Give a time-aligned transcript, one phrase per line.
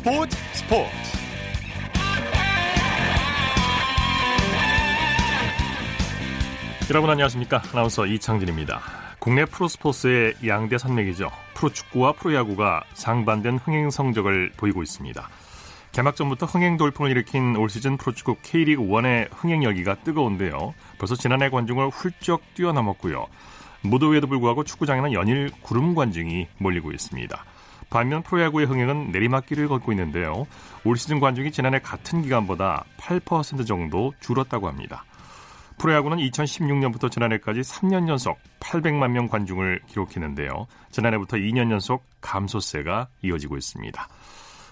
[0.00, 0.90] 스포츠 스포츠.
[6.88, 7.62] 여러분 안녕하십니까?
[7.70, 8.80] 아나운서 이창진입니다.
[9.18, 11.30] 국내 프로스포츠의 양대 산맥이죠.
[11.52, 15.28] 프로축구와 프로야구가 상반된 흥행 성적을 보이고 있습니다.
[15.92, 20.72] 개막전부터 흥행 돌풍을 일으킨 올 시즌 프로축구 K리그 1의 흥행 열기가 뜨거운데요.
[20.96, 23.26] 벌써 지난해 관중을 훌쩍 뛰어넘었고요.
[23.82, 27.44] 무더위에도 불구하고 축구장에는 연일 구름 관중이 몰리고 있습니다
[27.90, 30.46] 반면 프로야구의 흥행은 내리막길을 걷고 있는데요.
[30.84, 35.04] 올 시즌 관중이 지난해 같은 기간보다 8% 정도 줄었다고 합니다.
[35.78, 40.66] 프로야구는 2016년부터 지난해까지 3년 연속 800만 명 관중을 기록했는데요.
[40.90, 44.08] 지난해부터 2년 연속 감소세가 이어지고 있습니다.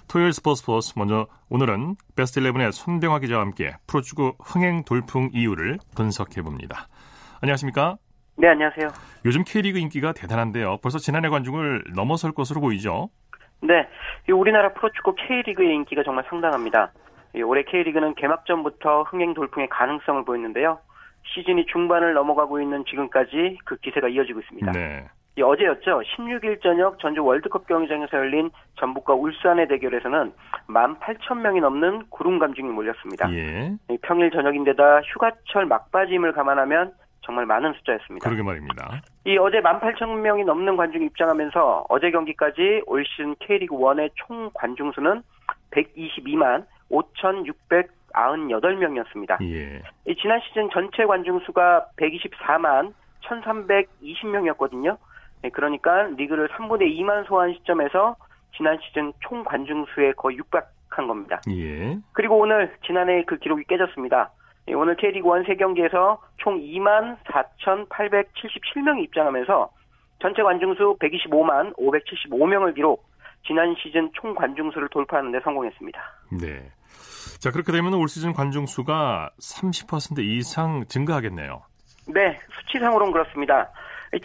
[0.07, 6.43] 토요일 스포츠 스포츠 먼저 오늘은 베스트 11의 손병화 기자와 함께 프로축구 흥행 돌풍 이유를 분석해
[6.43, 6.89] 봅니다.
[7.41, 7.99] 안녕하십니까?
[8.41, 8.89] 네, 안녕하세요.
[9.25, 10.79] 요즘 K리그 인기가 대단한데요.
[10.81, 13.09] 벌써 지난해 관중을 넘어설 것으로 보이죠?
[13.61, 13.89] 네,
[14.33, 16.93] 우리나라 프로축구 K리그의 인기가 정말 상당합니다.
[17.45, 20.79] 올해 K리그는 개막전부터 흥행 돌풍의 가능성을 보였는데요.
[21.35, 24.71] 시즌이 중반을 넘어가고 있는 지금까지 그 기세가 이어지고 있습니다.
[24.71, 25.09] 네.
[25.41, 26.03] 어제였죠.
[26.17, 30.33] 16일 저녁 전주 월드컵 경기장에서 열린 전북과 울산의 대결에서는
[30.69, 33.33] 18,000명이 넘는 구름 감중이 몰렸습니다.
[33.33, 33.77] 예.
[34.03, 36.93] 평일 저녁인데다 휴가철 막바짐을 감안하면
[37.29, 38.25] 정말 많은 숫자였습니다.
[38.25, 39.03] 그러게 말입니다.
[39.27, 45.23] 이 어제 18,000명이 넘는 관중이 입장하면서 어제 경기까지 올 시즌 K리그 1의 총 관중 수는
[45.71, 49.43] 122만 5,698명이었습니다.
[49.43, 49.83] 예.
[50.07, 54.97] 이 지난 시즌 전체 관중 수가 124만 1,320명이었거든요.
[55.43, 58.17] 네, 그러니까 리그를 3분의 2만 소화한 시점에서
[58.57, 61.43] 지난 시즌 총 관중 수에 거의 육박한 겁니다.
[61.51, 61.99] 예.
[62.15, 64.31] 그리고 오늘 지난해 그 기록이 깨졌습니다.
[64.69, 69.71] 예, 오늘 K리그 1 3경기에서 총 2만 4,877명이 입장하면서
[70.21, 73.09] 전체 관중수 125만 575명을 기록
[73.47, 76.01] 지난 시즌 총 관중수를 돌파하는 데 성공했습니다.
[76.41, 76.71] 네.
[77.41, 81.63] 자, 그렇게 되면 올 시즌 관중수가 30% 이상 증가하겠네요.
[82.09, 83.71] 네, 수치상으로는 그렇습니다.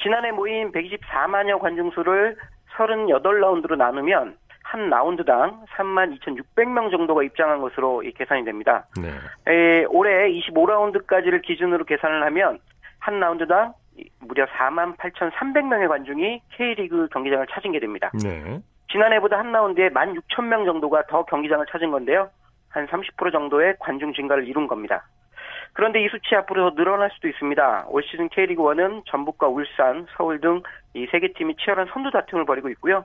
[0.02, 2.36] 지난해 모인 124만여 관중수를
[2.76, 4.36] 38라운드로 나누면
[4.74, 8.88] 한 라운드당 3만 2,600명 정도가 입장한 것으로 계산이 됩니다.
[9.00, 9.12] 네.
[9.52, 12.58] 에, 올해 25라운드까지를 기준으로 계산을 하면
[12.98, 13.74] 한 라운드당
[14.22, 18.12] 무려 4만 8,300명의 관중이 K리그 경기장을 찾은 게 됩니다.
[18.24, 18.60] 네.
[18.92, 22.32] 지난해보다 한 라운드에 1만 6천 명 정도가 더 경기장을 찾은 건데요.
[22.70, 25.06] 한 30% 정도의 관중 증가를 이룬 겁니다.
[25.74, 27.86] 그런데 이 수치 앞으로 더 늘어날 수도 있습니다.
[27.90, 30.62] 올 시즌 K리그1은 전북과 울산, 서울 등
[30.96, 33.04] 이 세 개 팀이 치열한 선두 다툼을 벌이고 있고요.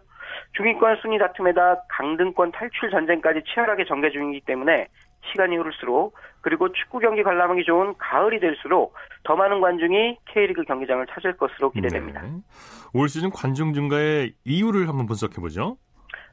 [0.52, 4.88] 중위권 순위 다툼에다 강등권 탈출 전쟁까지 치열하게 전개 중이기 때문에
[5.32, 11.36] 시간이 흐를수록 그리고 축구 경기 관람하기 좋은 가을이 될수록 더 많은 관중이 K리그 경기장을 찾을
[11.38, 12.20] 것으로 기대됩니다.
[12.22, 12.28] 네.
[12.92, 15.78] 올 시즌 관중 증가의 이유를 한번 분석해 보죠.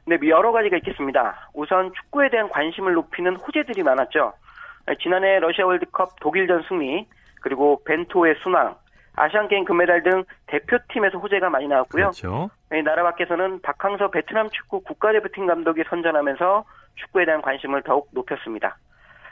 [0.06, 1.48] 네, 여러 가지가 있겠습니다.
[1.54, 4.34] 우선 축구에 대한 관심을 높이는 호재들이 많았죠.
[5.00, 7.06] 지난해 러시아 월드컵 독일전 승리,
[7.40, 8.76] 그리고 벤토의 순항,
[9.16, 12.10] 아시안게임 금메달 등 대표팀에서 호재가 많이 나왔고요.
[12.10, 12.50] 그렇죠.
[12.84, 16.64] 나라 밖에서는 박항서 베트남 축구 국가대표팀 감독이 선전하면서
[16.96, 18.76] 축구에 대한 관심을 더욱 높였습니다.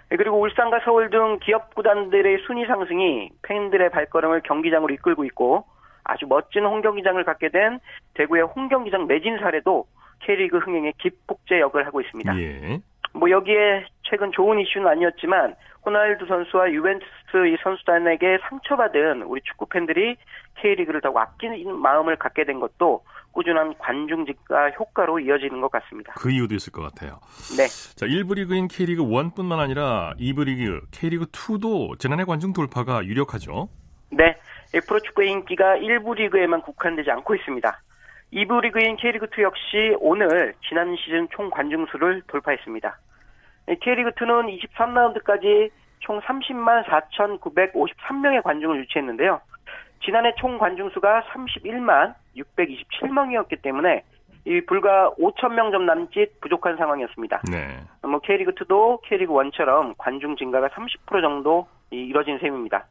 [0.09, 5.65] 그리고 울산과 서울 등 기업 구단들의 순위 상승이 팬들의 발걸음을 경기장으로 이끌고 있고
[6.05, 7.81] 아주 멋진 홈경기장을 갖게 된
[8.15, 9.87] 대구의 홈경기장 매진 사례도
[10.21, 12.39] K리그 흥행의 기폭제 역을 하고 있습니다.
[12.39, 12.81] 예.
[13.13, 20.17] 뭐 여기에 최근 좋은 이슈는 아니었지만 호날두 선수와 유벤투스 이 선수단에게 상처받은 우리 축구 팬들이
[20.61, 23.03] K리그를 더욱 아끼는 마음을 갖게 된 것도
[23.33, 26.13] 꾸준한 관중 증가 효과로 이어지는 것 같습니다.
[26.17, 27.19] 그 이유도 있을 것 같아요.
[27.57, 27.67] 네.
[27.97, 33.69] 자, 1부 리그인 K리그 1뿐만 아니라 2부 리그, K리그 2도 지난해 관중 돌파가 유력하죠.
[34.13, 34.39] 네.
[34.87, 37.83] 프로 축구의 인기가 1부 리그에만 국한되지 않고 있습니다.
[38.33, 42.97] 2부 리그인 K리그2 역시 오늘 지난 시즌 총 관중수를 돌파했습니다.
[43.69, 45.71] K리그2는 23라운드까지
[46.01, 49.41] 총 30만 4,953명의 관중을 유치했는데요.
[50.05, 54.03] 지난해 총 관중 수가 31만 627명이었기 때문에
[54.47, 57.43] 이 불과 5천 명 좀 남짓 부족한 상황이었습니다.
[57.51, 57.79] 네.
[58.03, 62.85] 뭐 K리그 2도 K리그 1처럼 관중 증가가 30% 정도 이뤄진 셈입니다.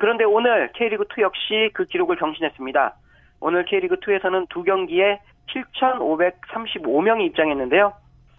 [0.00, 2.94] 그런데 오늘 K리그 2 역시 그 기록을 경신했습니다.
[3.38, 5.20] 오늘 K리그 2에서는 두 경기에
[5.50, 7.92] 7,535명이 입장했는데요.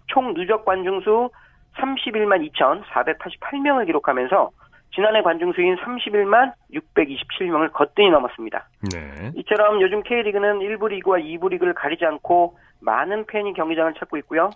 [0.08, 1.30] 총 누적 관중 수
[1.78, 4.50] 31만 2,488명을 기록하면서
[4.94, 8.68] 지난해 관중 수인 31만 627명을 거뜬히 넘었습니다.
[8.92, 9.30] 네.
[9.36, 14.50] 이처럼 요즘 K리그는 1부 리그와 2부 리그를 가리지 않고 많은 팬이 경기장을 찾고 있고요.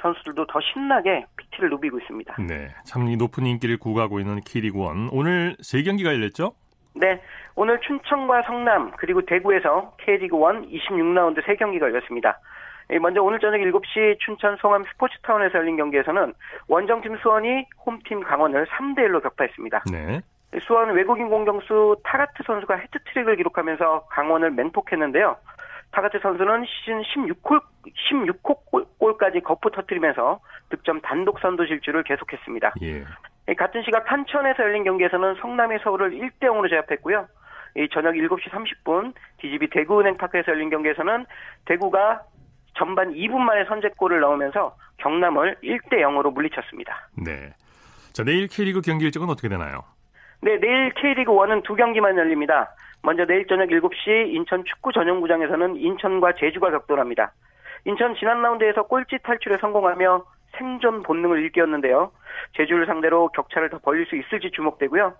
[0.00, 2.36] 선수들도 더 신나게 PT를 누비고 있습니다.
[2.48, 2.68] 네.
[2.84, 5.08] 참 이 높은 인기를 구가하고 있는 K리그 1.
[5.12, 6.54] 오늘 세 경기가 열렸죠?
[6.94, 7.20] 네.
[7.54, 12.38] 오늘 춘천과 성남 그리고 대구에서 K리그 1 26라운드 3경기가 열렸습니다.
[12.98, 16.34] 먼저 오늘 저녁 7시 춘천 송암 스포츠타운에서 열린 경기에서는
[16.68, 19.84] 원정팀 수원이 홈팀 강원을 3대1로 격파했습니다.
[19.90, 20.20] 네.
[20.60, 25.36] 수원 외국인 공격수 타가트 선수가 해트트릭을 기록하면서 강원을 맹폭했는데요.
[25.92, 27.62] 타가트 선수는 시즌 16호,
[28.10, 30.40] 16호 골까지 거푸 터뜨리면서
[30.70, 32.74] 득점 단독 선두 질주를 계속했습니다.
[32.82, 33.04] 예.
[33.54, 37.26] 같은 시각 탄천에서 열린 경기에서는 성남이 서울을 1대 0으로 제압했고요.
[37.92, 41.24] 저녁 7시 30분 DGB 대구은행 파크에서 열린 경기에서는
[41.64, 42.22] 대구가
[42.74, 47.08] 전반 2분 만에 선제골을 넣으면서 경남을 1대 0으로 물리쳤습니다.
[47.16, 47.54] 네.
[48.12, 49.84] 자, 내일 K리그 경기 일정은 어떻게 되나요?
[50.40, 52.74] 네, 내일 K리그 1은 두 경기만 열립니다.
[53.02, 57.32] 먼저 내일 저녁 7시 인천 축구 전용구장에서는 인천과 제주가 격돌합니다.
[57.84, 60.24] 인천 지난 라운드에서 꼴찌 탈출에 성공하며
[60.56, 62.12] 생존 본능을 일깨웠는데요.
[62.56, 65.14] 제주를 상대로 격차를 더 벌릴 수 있을지 주목되고요.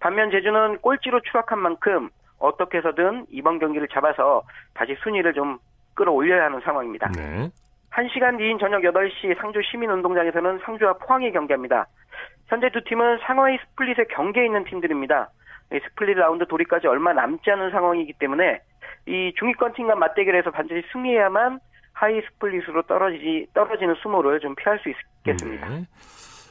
[0.00, 4.42] 반면 제주는 꼴찌로 추락한 만큼 어떻게 해서든 이번 경기를 잡아서
[4.74, 5.58] 다시 순위를 좀
[5.96, 7.10] 끌어올려야 하는 상황입니다.
[7.16, 7.50] 네.
[7.90, 11.86] 1시간 뒤인 저녁 8시 상주 시민운동장에서는 상주와 포항이 경기합니다.
[12.46, 15.30] 현재 두 팀은 상하위 스플릿의 경계에 있는 팀들입니다.
[15.88, 18.60] 스플릿 라운드 돌입까지 얼마 남지 않은 상황이기 때문에
[19.06, 21.58] 이 중위권 팀과 맞대결에서 반드시 승리해야만
[21.92, 25.68] 하위 스플릿으로 떨어지지 떨어지는 수모를 좀 피할 수 있겠습니다.
[25.68, 25.86] 네.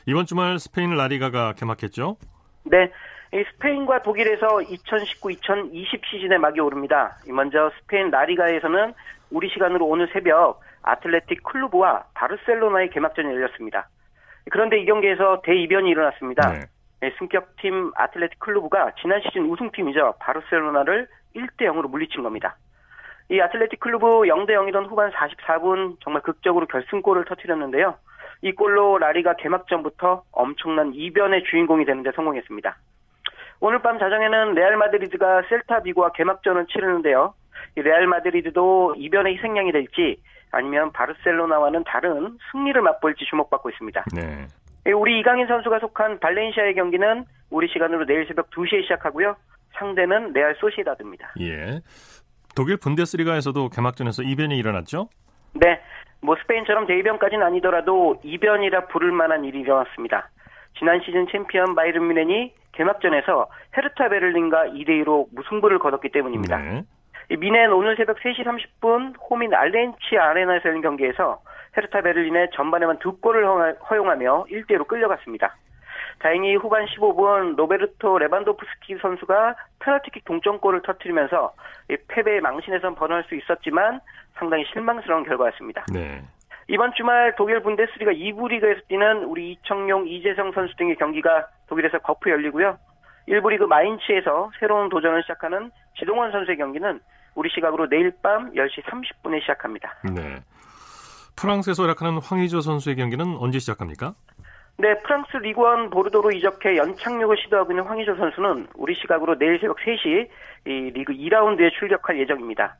[0.07, 2.17] 이번 주말 스페인 라리가가 개막했죠?
[2.63, 2.91] 네.
[3.31, 7.17] 스페인과 독일에서 2019-2020 시즌의 막이 오릅니다.
[7.27, 8.93] 먼저 스페인 라리가에서는
[9.31, 13.89] 우리 시간으로 오늘 새벽 아틀레틱 클루브와 바르셀로나의 개막전이 열렸습니다.
[14.51, 16.51] 그런데 이 경기에서 대이변이 일어났습니다.
[16.51, 16.59] 네.
[17.01, 20.15] 네, 승격팀 아틀레틱 클루브가 지난 시즌 우승팀이죠.
[20.19, 22.55] 바르셀로나를 1대 0으로 물리친 겁니다.
[23.29, 27.95] 이 아틀레틱 클루브 0대 0이던 후반 44분 정말 극적으로 결승골을 터뜨렸는데요.
[28.43, 32.77] 이 골로 라리가 개막전부터 엄청난 이변의 주인공이 되는데 성공했습니다.
[33.65, 37.33] 오늘 밤 자정에는 레알 마드리드가 셀타 비고와 개막전을 치르는데요.
[37.75, 40.21] 이 레알 마드리드도 이변의 희생양이 될지
[40.51, 44.05] 아니면 바르셀로나와는 다른 승리를 맛볼지 주목받고 있습니다.
[44.13, 44.45] 네.
[44.85, 49.35] 예, 우리 이강인 선수가 속한 발렌시아의 경기는 우리 시간으로 내일 새벽 2시에 시작하고요.
[49.79, 51.33] 상대는 레알 소시다드입니다.
[51.41, 51.81] 예.
[52.55, 55.09] 독일 분데스리가에서도 개막전에서 이변이 일어났죠?
[55.53, 55.81] 네.
[56.21, 60.29] 뭐 스페인처럼 대이변까지는 아니더라도 이변이라 부를 만한 일이 일어났습니다.
[60.77, 66.57] 지난 시즌 챔피언 바이에른 뮌헨이 개막전에서 헤르타 베를린과 2대2로 무승부를 거뒀기 때문입니다.
[66.57, 66.83] 네.
[67.29, 71.39] 뮌헨 오늘 새벽 3시 30분 홈인 알리안츠 아레나에서 열린 경기에서
[71.75, 73.45] 헤르타 베를린에 전반에만 두 골을
[73.89, 75.55] 허용하며 1대1로 끌려갔습니다.
[76.19, 81.53] 다행히 후반 15분 로베르트 레반도프스키 선수가 페널티킥 동점골을 터뜨리면서
[82.07, 83.99] 패배의 망신에선 번호할 수 있었지만
[84.35, 85.85] 상당히 실망스러운 결과였습니다.
[85.93, 86.21] 네.
[86.67, 92.29] 이번 주말 독일 분데스리가 2부 리그에서 뛰는 우리 이청용, 이재성 선수 등의 경기가 독일에서 거푸
[92.31, 92.77] 열리고요.
[93.27, 96.99] 1부 리그 마인츠에서 새로운 도전을 시작하는 지동원 선수의 경기는
[97.35, 99.93] 우리 시각으로 내일 밤 10시 30분에 시작합니다.
[100.13, 100.37] 네.
[101.35, 104.13] 프랑스에서 활약하는 황의조 선수의 경기는 언제 시작합니까?
[104.77, 110.27] 네, 프랑스 리그원 보르도로 이적해 연착륙을 시도하고 있는 황의조 선수는 우리 시각으로 내일 새벽 3시
[110.67, 112.77] 이 리그 2라운드에 출격할 예정입니다.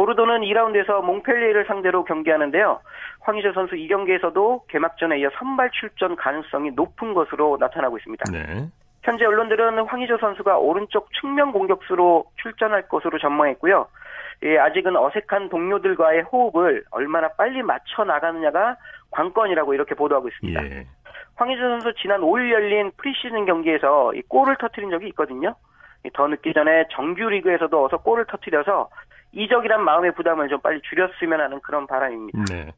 [0.00, 2.80] 보르도는 2라운드에서 몽펠리에를 상대로 경기하는데요.
[3.20, 8.24] 황의조 선수 이 경기에서도 개막전에 이어 선발 출전 가능성이 높은 것으로 나타나고 있습니다.
[8.32, 8.66] 네.
[9.02, 13.88] 현재 언론들은 황의조 선수가 오른쪽 측면 공격수로 출전할 것으로 전망했고요.
[14.44, 18.76] 예, 아직은 어색한 동료들과의 호흡을 얼마나 빨리 맞춰 나가느냐가
[19.10, 20.64] 관건이라고 이렇게 보도하고 있습니다.
[20.64, 20.86] 예.
[21.34, 25.54] 황의조 선수 지난 5일 열린 프리시즌 경기에서 이 골을 터트린 적이 있거든요.
[26.14, 28.88] 더 늦기 전에 정규 리그에서도 어서 골을 터트려서
[29.32, 32.44] 이적이란 마음의 부담을 좀 빨리 줄였으면 하는 그런 바람입니다.
[32.50, 32.72] 네.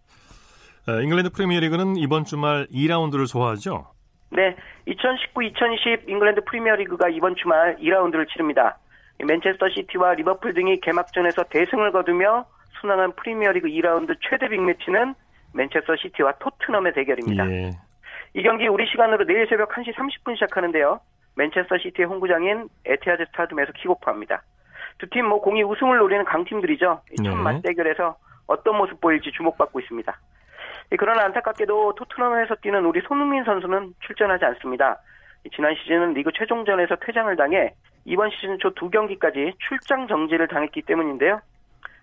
[0.89, 3.87] 어, 잉글랜드 프리미어리그는 이번 주말 2라운드를 소화하죠?
[4.31, 4.57] 네,
[4.89, 8.79] 2019-2020 잉글랜드 프리미어리그가 이번 주말 2라운드를 치릅니다.
[9.19, 12.47] 맨체스터 시티와 리버풀 등이 개막전에서 대승을 거두며
[12.81, 15.15] 순항한 프리미어리그 2라운드 최대 빅매치는
[15.55, 17.49] 맨체스터 시티와 토트넘의 대결입니다.
[17.51, 17.71] 예.
[18.35, 21.01] 이 경기 우리 시간으로 내일 새벽 1시 30분 시작하는데요.
[21.37, 24.43] 맨체스터 시티의 홈구장인 에티하드 스타디움에서 킥오프합니다.
[25.03, 27.01] 두 팀 뭐 공히 우승을 노리는 강팀들이죠.
[27.25, 27.35] 첫 네.
[27.35, 28.17] 맞대결에서
[28.47, 30.17] 어떤 모습 보일지 주목받고 있습니다.
[30.97, 34.99] 그러나 안타깝게도 토트넘에서 뛰는 우리 손흥민 선수는 출전하지 않습니다.
[35.55, 41.41] 지난 시즌은 리그 최종전에서 퇴장을 당해 이번 시즌 초 두 경기까지 출장 정지를 당했기 때문인데요.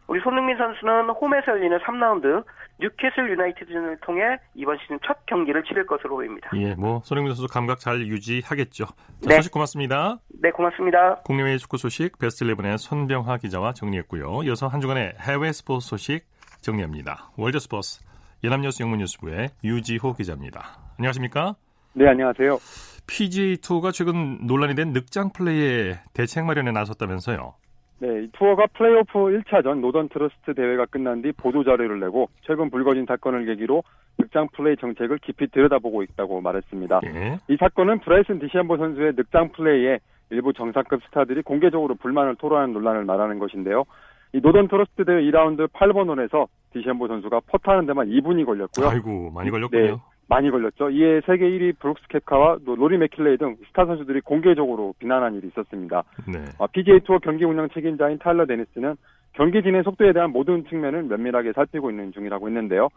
[0.10, 2.44] 우리 손흥민 선수는 홈에서 열리는 3라운드
[2.80, 4.24] 뉴캐슬 유나이티드전을 통해
[4.56, 6.50] 이번 시즌 첫 경기를 치를 것으로 보입니다.
[6.56, 8.86] 예, 뭐 손흥민 선수 감각 잘 유지하겠죠.
[8.86, 9.36] 자, 네.
[9.36, 10.18] 소식 고맙습니다.
[10.42, 11.22] 네, 고맙습니다.
[11.26, 14.42] 국내외 축구 소식 베스트 11의 손병하 기자와 정리했고요.
[14.46, 16.26] 이어서 한 주간의 해외 스포츠 소식
[16.62, 17.30] 정리합니다.
[17.38, 18.02] 월드 스포츠
[18.44, 20.80] 연합뉴스 영문뉴스부의 유지호 기자입니다.
[20.98, 21.54] 안녕하십니까?
[21.94, 22.58] 네, 안녕하세요.
[23.06, 27.59] PGA 투어가 최근 논란이 된 늑장 플레이에 대책 마련에 나섰다면서요?
[28.02, 33.46] 네, 투어가 플레이오프 1차전 노던 트러스트 대회가 끝난 뒤 보도 자료를 내고 최근 불거진 사건을
[33.46, 33.84] 계기로
[34.18, 37.02] 늑장 플레이 정책을 깊이 들여다보고 있다고 말했습니다.
[37.06, 37.40] 예.
[37.50, 43.40] 이 사건은 브라이슨 디섐보 선수의 늑장 플레이에 일부 정상급 스타들이 공개적으로 불만을 토로하는 논란을 말하는
[43.40, 43.84] 것인데요.
[44.32, 48.88] 이 노던 트러스트 대회 2라운드 8번 홀에서 디섐보 선수가 퍼트하는 데만 2분이 걸렸고요.
[48.88, 49.82] 아이고, 많이 걸렸군요.
[49.82, 49.96] 네,
[50.30, 50.92] 많이 걸렸죠.
[50.92, 56.04] 이에 세계 1위 브룩스 켑카와 로리 매킬로이 등 스타 선수들이 공개적으로 비난한 일이 있었습니다.
[56.28, 56.46] 네.
[56.60, 58.96] 어, PGA 투어 경기 운영 책임자인 타일러 데니스는
[59.34, 62.90] 경기 진행 속도에 대한 모든 측면을 면밀하게 살피고 있는 중이라고 했는데요.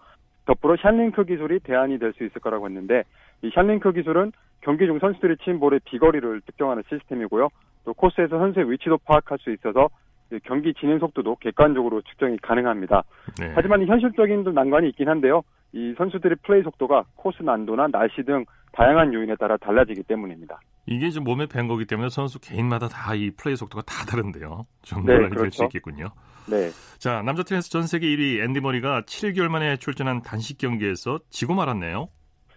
[0.45, 3.05] 더불어 샷링크 기술이 대안이 될 수 있을 거라고 했는데
[3.43, 7.49] 이 샷링크 기술은 경기 중 선수들이 친 볼의 비거리를 측정하는 시스템이고요.
[7.85, 9.89] 또 코스에서 선수의 위치도 파악할 수 있어서
[10.45, 13.03] 경기 진행 속도도 객관적으로 측정이 가능합니다.
[13.41, 13.53] 네.
[13.55, 15.43] 하지만 현실적인 난관이 있긴 한데요.
[15.73, 20.61] 이 선수들의 플레이 속도가 코스 난도나 날씨 등 다양한 요인에 따라 달라지기 때문입니다.
[20.87, 24.67] 이게 좀 몸에 밴 거기 때문에 선수 개인마다 다 이 플레이 속도가 다 다른데요.
[24.83, 25.43] 좀 네, 논란이 그렇죠.
[25.45, 26.09] 될 수 있겠군요.
[26.51, 26.71] 네.
[26.99, 32.09] 자, 남자 테니스 전 세계 1위 앤디 머리가 7개월 만에 출전한 단식 경기에서 지고 말았네요.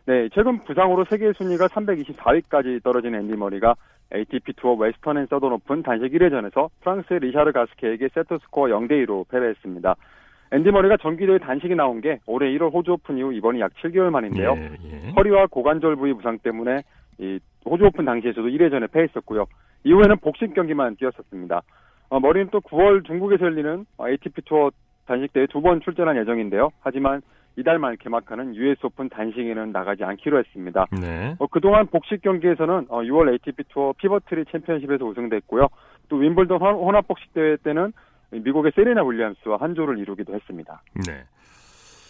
[0.07, 3.75] 네, 최근 부상으로 세계 순위가 324위까지 떨어진 앤디 머리가
[4.13, 9.27] ATP 투어 웨스턴 앤 서던 오픈 단식 1회전에서 프랑스의 리샤르 가스케에게 세트 스코어 0대 2로
[9.29, 9.95] 패배했습니다.
[10.55, 14.55] 앤디 머리가 정규대회 단식에 나온 게 올해 1월 호주 오픈 이후 이번이 약 7개월 만인데요.
[14.57, 15.11] 예, 예.
[15.17, 16.81] 허리와 고관절 부위 부상 때문에
[17.19, 19.45] 이 호주 오픈 당시에서도 1회전에 패했었고요.
[19.83, 21.61] 이후에는 복식 경기만 뛰었었습니다.
[22.09, 24.71] 어, 머리는 또 9월 중국에서 열리는 ATP 투어
[25.05, 26.69] 단식 대회 두 번 출전할 예정인데요.
[26.79, 27.21] 하지만
[27.57, 30.85] 이달 말 개막하는 US 오픈 단식에는 나가지 않기로 했습니다.
[31.01, 31.35] 네.
[31.39, 35.67] 어, 그동안 복식 경기에서는 어, 6월 ATP 투어 피버트리 챔피언십에서 우승했고요.
[36.09, 37.91] 또 윔블던 혼합 복식 대회 때는
[38.39, 40.81] 미국의 세레나 윌리엄스와 한조를 이루기도 했습니다.
[41.07, 41.23] 네.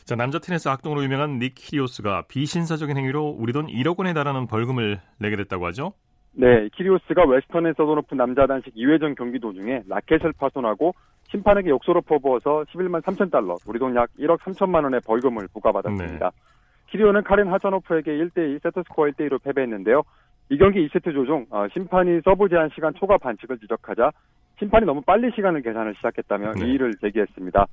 [0.06, 5.00] 자, 남자 테니스 악동으로 유명한 닉 키리오스가 비신사적인 행위로 우리 돈 1억 원에 달하는 벌금을
[5.20, 5.94] 내게 됐다고 하죠?
[6.34, 10.94] 네, 키리오스가 웨스턴 앤 서던 오픈 남자 단식 2회전 경기 도중에 라켓을 파손하고
[11.32, 16.30] 심판에게 욕설을 퍼부어서 11만 3천 달러, 우리 돈 약 1억 3천만 원의 벌금을 부과받았습니다.
[16.30, 16.92] 네.
[16.92, 20.04] 키리오스는 카렌 하차노프에게 1대2 세트스코어 1대2로 패배했는데요.
[20.50, 24.12] 이 경기 2세트 도중 어, 심판이 서브 제한 시간 초과 반칙을 지적하자
[24.60, 26.68] 심판이 너무 빨리 시간을 계산을 시작했다며 네.
[26.68, 27.66] 이의를 제기했습니다.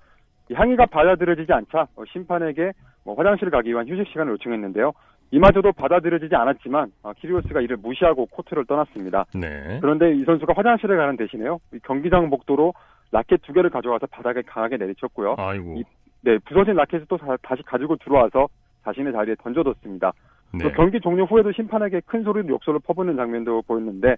[0.53, 2.73] 항의가 받아들여지지 않자 어, 심판에게
[3.05, 4.93] 뭐 화장실 가기 위한 휴식 시간을 요청했는데요.
[5.31, 9.25] 이마저도 받아들여지지 않았지만 어, 키리오스가 이를 무시하고 코트를 떠났습니다.
[9.35, 9.79] 네.
[9.81, 11.59] 그런데 이 선수가 화장실에 가는 대신에요.
[11.85, 12.75] 경기장 복도로
[13.13, 15.37] 라켓 두 개를 가져와서 바닥에 강하게 내리쳤고요.
[15.39, 15.77] 아이고.
[15.79, 15.85] 이,
[16.23, 18.49] 네, 부서진 라켓을 또 다, 시 가지고 들어와서
[18.85, 20.13] 자신의 자리에 던져뒀습니다.
[20.55, 20.71] 네.
[20.73, 24.17] 경기 종료 후에도 심판에게 큰 소리로 욕설을 퍼붓는 장면도 보였는데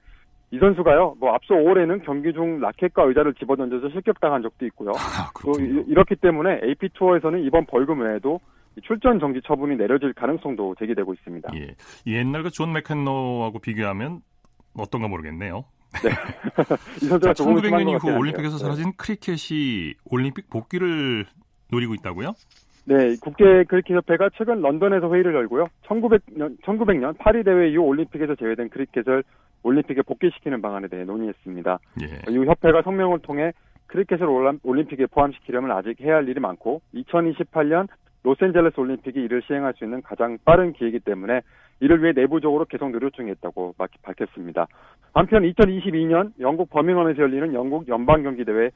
[0.55, 4.91] 이 선수가요, 뭐 앞서 5월에는 경기 중 라켓과 의자를 집어던져서 실격당한 적도 있고요.
[4.91, 8.39] 아, 또 이렇기 때문에 AP 투어에서는 이번 벌금 외에도
[8.85, 11.51] 출전 정지 처분이 내려질 가능성도 제기되고 있습니다.
[11.57, 11.75] 예.
[12.07, 14.21] 옛날과 존 매켄로하고 비교하면
[14.79, 15.65] 어떤가 모르겠네요.
[16.05, 16.11] 네.
[17.03, 18.93] 이 선수가 1900년 이후 올림픽에서 사라진 네.
[18.97, 21.27] 크리켓이 올림픽 복귀를
[21.73, 22.33] 노리고 있다고요?
[22.85, 25.67] 네, 국제 크리켓협회가 최근 런던에서 회의를 열고요.
[25.87, 29.25] 1900년, 1900년 파리 대회 이후 올림픽에서 제외된 크리켓을
[29.65, 31.79] 올림픽에 복귀시키는 방안에 대해 논의했습니다.
[32.03, 32.33] 예.
[32.33, 33.53] 이후 협회가 성명을 통해
[33.87, 34.27] 크리켓을
[34.63, 37.89] 올림픽에 포함시키려면 아직 해야 할 일이 많고 2028년
[38.23, 41.43] 로스앤젤레스 올림픽이 이를 시행할 수 있는 가장 빠른 기회이기 때문에
[41.81, 44.67] 이를 위해 내부적으로 계속 노력 중에 있다고 밝혔습니다.
[45.13, 48.71] 한편 2022년 영국 버밍엄에서 열리는 영국 연방 경기 대회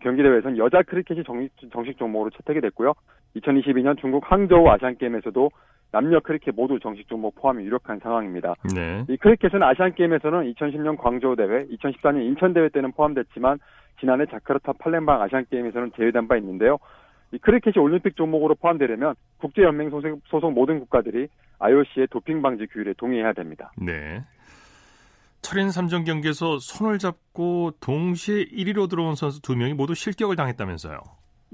[0.00, 2.94] 경기 대회에서는 여자 크리켓이 정식, 정식 종목으로 채택이 됐고요.
[3.36, 5.50] 2022년 중국 항저우 아시안 게임에서도
[5.94, 8.56] 남녀 크리켓 모두 정식 종목 포함이 유력한 상황입니다.
[8.74, 9.04] 네.
[9.08, 13.60] 이 크리켓은 아시안 게임에서는 2010년 광저우 대회, 2014년 인천 대회 때는 포함됐지만
[14.00, 16.78] 지난해 자카르타 팔렘방 아시안 게임에서는 제외된 바 있는데요.
[17.30, 21.28] 이 크리켓이 올림픽 종목으로 포함되려면 국제연맹 소속, 소속 모든 국가들이
[21.60, 23.70] IOC의 도핑 방지 규율에 동의해야 됩니다.
[23.76, 24.24] 네.
[25.42, 30.98] 철인 3종 경기에서 손을 잡고 동시에 1위로 들어온 선수 2명이 모두 실격을 당했다면서요.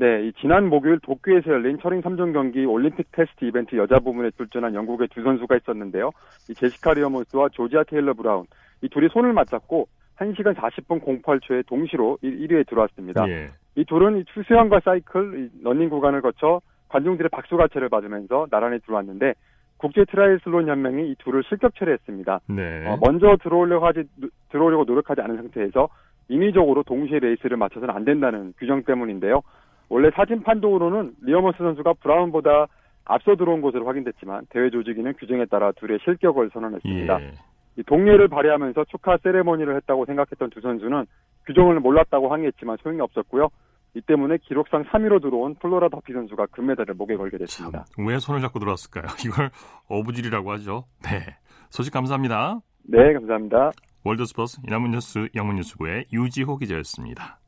[0.00, 5.08] 네, 지난 목요일 도쿄에서 열린 철인 3종 경기 올림픽 테스트 이벤트 여자 부문에 출전한 영국의
[5.08, 6.10] 두 선수가 있었는데요.
[6.48, 8.46] 이 제시카 리어먼스와 조지아 테일러 브라운
[8.80, 13.28] 이 둘이 손을 맞잡고 1시간 40분 08초에 동시로 1위에 들어왔습니다.
[13.28, 13.48] 예.
[13.74, 19.34] 이 둘은 수영과 사이클, 러닝 구간을 거쳐 관중들의 박수갈채를 받으면서 나란히 들어왔는데
[19.76, 22.40] 국제 트라이애슬론 연맹이 이 둘을 실격 처리했습니다.
[22.48, 22.88] 네.
[22.88, 24.04] 어, 먼저 들어오려고 하지
[24.48, 25.90] 들어오려고 노력하지 않은 상태에서
[26.30, 29.42] 인위적으로 동시에 레이스를 맞춰서는 안 된다는 규정 때문인데요.
[29.90, 32.68] 원래 사진 판독으로는 리어먼스 선수가 브라운보다
[33.04, 37.22] 앞서 들어온 것으로 확인됐지만 대회 조직위는 규정에 따라 둘의 실격을 선언했습니다.
[37.22, 37.32] 예.
[37.76, 41.06] 이 동료애를 발휘하면서 축하 세레모니를 했다고 생각했던 두 선수는
[41.46, 43.48] 규정을 몰랐다고 항의했지만 소용이 없었고요.
[43.94, 47.84] 이 때문에 기록상 3위로 들어온 플로라 더피 선수가 금메달을 목에 걸게 됐습니다.
[47.96, 49.06] 참, 왜 손을 잡고 들어왔을까요?
[49.26, 49.50] 이걸
[49.88, 50.84] 어부지리라고 하죠.
[51.02, 51.36] 네.
[51.70, 52.60] 소식 감사합니다.
[52.84, 53.72] 네, 감사합니다.
[54.04, 57.40] 월드스포츠 이남문 뉴스 영문 뉴스부의 유지호 기자였습니다.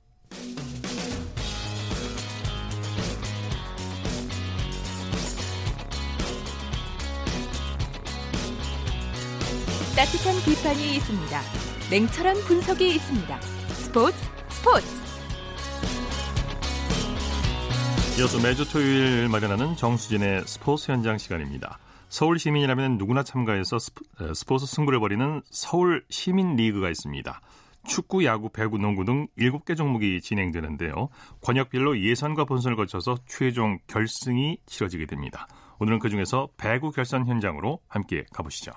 [10.03, 11.41] 따뜻한 비판이 있습니다.
[11.89, 13.41] 냉철한 분석이 있습니다.
[13.41, 14.17] 스포츠
[14.49, 14.87] 스포츠
[18.19, 21.79] 이어서 매주 토요일 마련하는 정수진의 스포츠 현장 시간입니다.
[22.09, 23.79] 서울 시민이라면 누구나 참가해서
[24.35, 27.41] 스포츠 승부를 벌이는 서울 시민 리그가 있습니다.
[27.87, 31.11] 축구, 야구, 배구, 농구 등 7개 종목이 진행되는데요.
[31.43, 35.47] 권역별로 예선과 본선을 거쳐서 최종 결승이 치러지게 됩니다.
[35.79, 38.73] 오늘은 그중에서 배구 결선 현장으로 함께 가보시죠.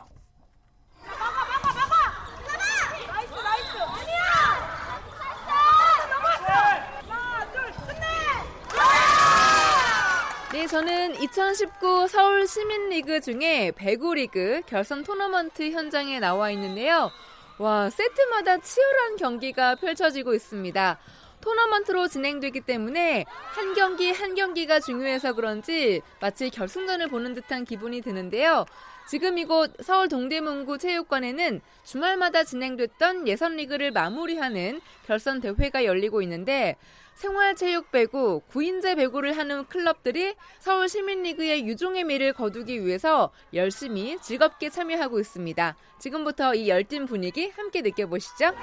[10.66, 17.12] 네, 저는 2019 서울 시민리그 중에 배구리그 결선 토너먼트 현장에 나와 있는데요.
[17.60, 20.98] 와, 세트마다 치열한 경기가 펼쳐지고 있습니다.
[21.42, 28.66] 토너먼트로 진행되기 때문에 한 경기 한 경기가 중요해서 그런지 마치 결승전을 보는 듯한 기분이 드는데요.
[29.08, 36.76] 지금 이곳 서울 동대문구 체육관에는 주말마다 진행됐던 예선 리그를 마무리하는 결선 대회가 열리고 있는데
[37.16, 45.20] 생활체육 배구, 구인제 배구를 하는 클럽들이 서울 시민리그의 유종의 미를 거두기 위해서 열심히 즐겁게 참여하고
[45.20, 45.76] 있습니다.
[46.00, 48.54] 지금부터 이 열띤 분위기 함께 느껴보시죠.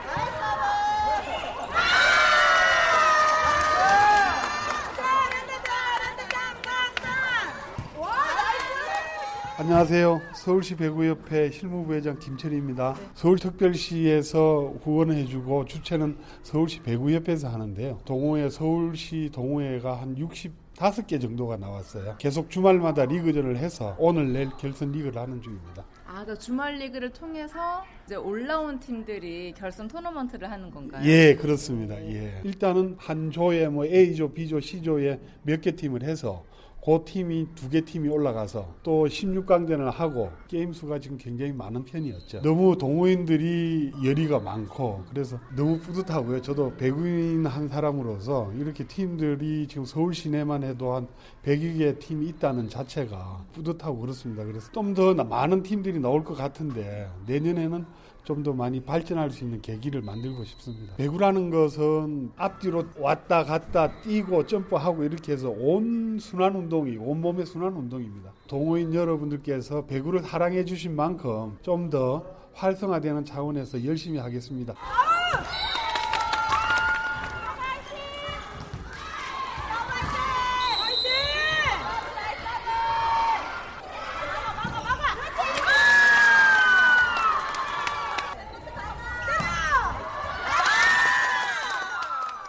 [9.67, 10.21] 안녕하세요.
[10.35, 12.97] 서울시 배구협회 실무부회장 김철희입니다.
[13.15, 18.01] 서울특별시에서 후원해주고 주최는 서울시 배구협회에서 하는데요.
[18.05, 22.17] 동호회 서울시 동호회가 한 65개 정도가 나왔어요.
[22.19, 25.85] 계속 주말마다 리그전을 해서 오늘 내일 결선 리그를 하는 중입니다.
[26.09, 31.09] 아, 그 주말 리그를 통해서 이제 올라온 팀들이 결선 토너먼트를 하는 건가요?
[31.09, 31.95] 예, 그렇습니다.
[32.05, 32.41] 예.
[32.43, 36.45] 일단은 한 조에 뭐 A조, B조, C조에 몇 개 팀을 해서
[36.85, 42.43] 그 팀이 두 개 팀이 올라가서 또 16강전을 하고 게임 수가 지금 굉장히 많은 편이었죠.
[42.43, 46.43] 너무 동호인들이 열의가 많고 그래서 너무 뿌듯하고요.
[46.43, 51.07] 저도 배구인 한 사람으로서 이렇게 팀들이 지금 서울 시내만 해도 한
[51.45, 54.45] 100여 개 팀이 있다는 자체가 뿌듯하고 그렇습니다.
[54.45, 57.87] 그래서 좀 더 많은 팀들이 나올 것 같은데 내년에는
[58.25, 60.95] 좀 더 많이 발전할 수 있는 계기를 만들고 싶습니다.
[60.97, 67.73] 배구라는 것은 앞뒤로 왔다 갔다 뛰고 점프하고 이렇게 해서 온 순환 운동이 온 몸의 순환
[67.75, 68.33] 운동입니다.
[68.49, 74.75] 동호인 여러분들께서 배구를 사랑해 주신 만큼 좀 더 활성화되는 차원에서 열심히 하겠습니다.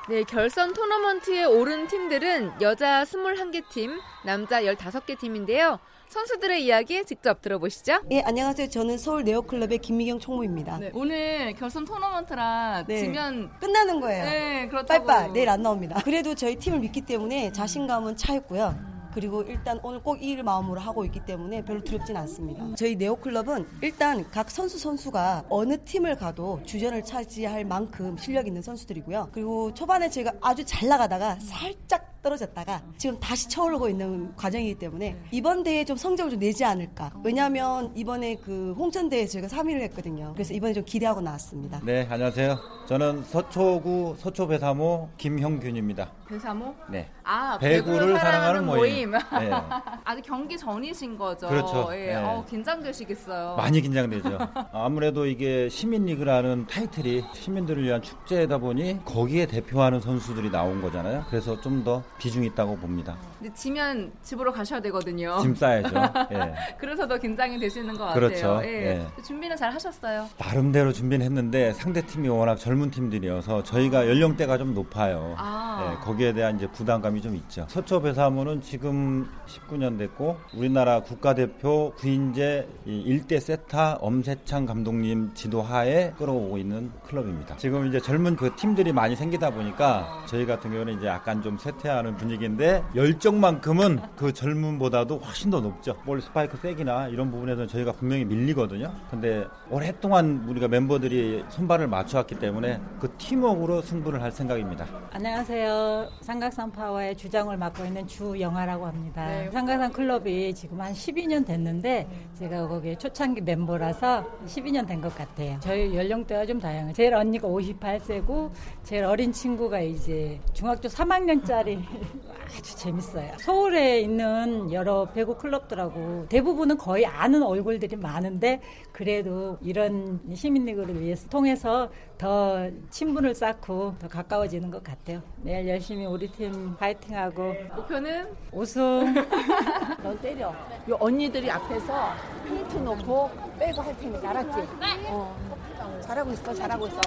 [0.10, 5.80] 네, 결선 토너먼트에 오른 팀들은 여자 21개 팀, 남자 15개 팀인데요.
[6.10, 8.02] 선수들의 이야기 직접 들어보시죠.
[8.12, 8.68] 예, 안녕하세요.
[8.70, 10.78] 저는 서울 네오클럽의 김미경 총무입니다.
[10.80, 13.00] 네, 오늘 결선 토너먼트라 네.
[13.00, 14.26] 지면 끝나는 거예요.
[14.26, 15.06] 네, 그렇다고.
[15.06, 15.32] 빠이빠이.
[15.32, 16.02] 내일 안 나옵니다.
[16.04, 18.93] 그래도 저희 팀을 믿기 때문에 자신감은 차있고요.
[19.14, 22.66] 그리고 일단 오늘 꼭이 마음으로 하고 있기 때문에 별로 두렵진 않습니다.
[22.76, 29.30] 저희 네오클럽은 일단 각 선수 선수가 어느 팀을 가도 주전을 차지할 만큼 실력 있는 선수들이고요.
[29.32, 35.62] 그리고 초반에 저희가 아주 잘 나가다가 살짝 떨어졌다가 지금 다시 쳐오르고 있는 과정이기 때문에 이번
[35.62, 37.12] 대회에 좀 성적을 좀 내지 않을까.
[37.24, 40.32] 왜냐하면 이번에 그 홍천 대회 저희가 3위를 했거든요.
[40.34, 41.82] 그래서 이번에 좀 기대하고 나왔습니다.
[41.84, 42.58] 네, 안녕하세요.
[42.88, 46.12] 저는 서초구 서초 배사모 김형균입니다.
[46.28, 46.74] 배사모?
[46.90, 47.10] 네.
[47.24, 49.12] 아, 배구를 배구를 사랑하는 사랑하는 모임.
[49.12, 49.12] 모임.
[49.12, 49.52] 네.
[50.04, 51.48] 아직 경기 전이신 거죠.
[51.48, 51.90] 그렇죠.
[51.92, 52.08] 예.
[52.08, 52.16] 네.
[52.16, 53.56] 어, 긴장되시겠어요.
[53.58, 54.38] 많이 긴장되죠.
[54.72, 61.26] 아무래도 이게 시민리그라는 타이틀이 시민들을 위한 축제다 보니 거기에 대표하는 선수들이 나온 거잖아요.
[61.30, 63.18] 그래서 좀 더 비중이 있다고 봅니다.
[63.38, 65.40] 근데 지면 집으로 가셔야 되거든요.
[65.42, 65.90] 짐 싸야죠.
[66.32, 66.56] 예.
[66.80, 68.14] 그래서 더 긴장이 되시는 것 같아요.
[68.14, 68.62] 그렇죠.
[68.64, 69.02] 예.
[69.18, 69.22] 예.
[69.24, 70.30] 준비 는 잘 하셨어요.
[70.38, 75.36] 나름대로 준비는 했는데 상대 팀이 워낙 젊은 팀들이어서 저희가 연령대가 좀 높아요.
[75.38, 75.92] 아.
[75.92, 77.66] 예, 거기에 대한 이제 부담감이 좀 있죠.
[77.70, 86.92] 서초 배사무는 지금 19년 됐고 우리나라 국가대표 구인제 1대 세타 엄세창 감독님 지도하에 끌어오고 있는
[87.08, 87.58] 클럽입니다.
[87.58, 92.04] 지금 이제 젊은 그 팀들이 많이 생기다 보니까 저희 같은 경우는 이제 약간 좀 쇠퇴하는
[92.04, 95.96] 하는 분위기인데 열정만큼은 그 젊음보다도 훨씬 더 높죠.
[96.06, 98.94] 볼 스파이크 색이나 이런 부분에서는 저희가 분명히 밀리거든요.
[99.10, 104.86] 근데 오랫동안 우리가 멤버들이 선발을 맞춰왔기 때문에 그 팀워크로 승부를 할 생각입니다.
[105.12, 106.10] 안녕하세요.
[106.22, 109.26] 삼각산 파워의 주장을 맡고 있는 주영아라고 합니다.
[109.28, 109.50] 네.
[109.52, 112.08] 삼각산 클럽이 지금 한 12년 됐는데
[112.40, 115.58] 제가 거기 초창기 멤버라서 12년 된 것 같아요.
[115.60, 116.94] 저희 연령대가 좀 다양해요.
[116.94, 118.52] 제일 언니가 58세고
[118.84, 121.82] 제일 어린 친구가 이제 중학교 3학년짜리
[122.58, 123.32] 아주 재밌어요.
[123.40, 131.90] 서울에 있는 여러 배구 클럽들하고 대부분은 거의 아는 얼굴들이 많은데 그래도 이런 시민리그를 위해서 통해서
[132.18, 135.22] 더 친분을 쌓고 더 가까워지는 것 같아요.
[135.42, 139.14] 내일 열심히 우리 팀 파이팅하고 목표는 우승.
[140.04, 140.54] 넌 때려.
[140.90, 142.12] 요 언니들이 앞에서
[142.46, 144.68] 페인트 놓고 빼고 할 테니까 알았지?
[145.10, 145.54] 어.
[146.02, 147.00] 잘하고 있어, 잘하고 있어.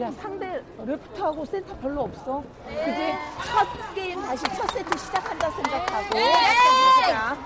[0.00, 2.42] 야 상대 레프트하고 센터 별로 없어.
[2.66, 3.14] 그지?
[3.46, 6.18] 첫 게임 다시 첫 세트 시작한다 생각하고.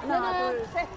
[0.08, 0.88] 하나, 둘, 셋.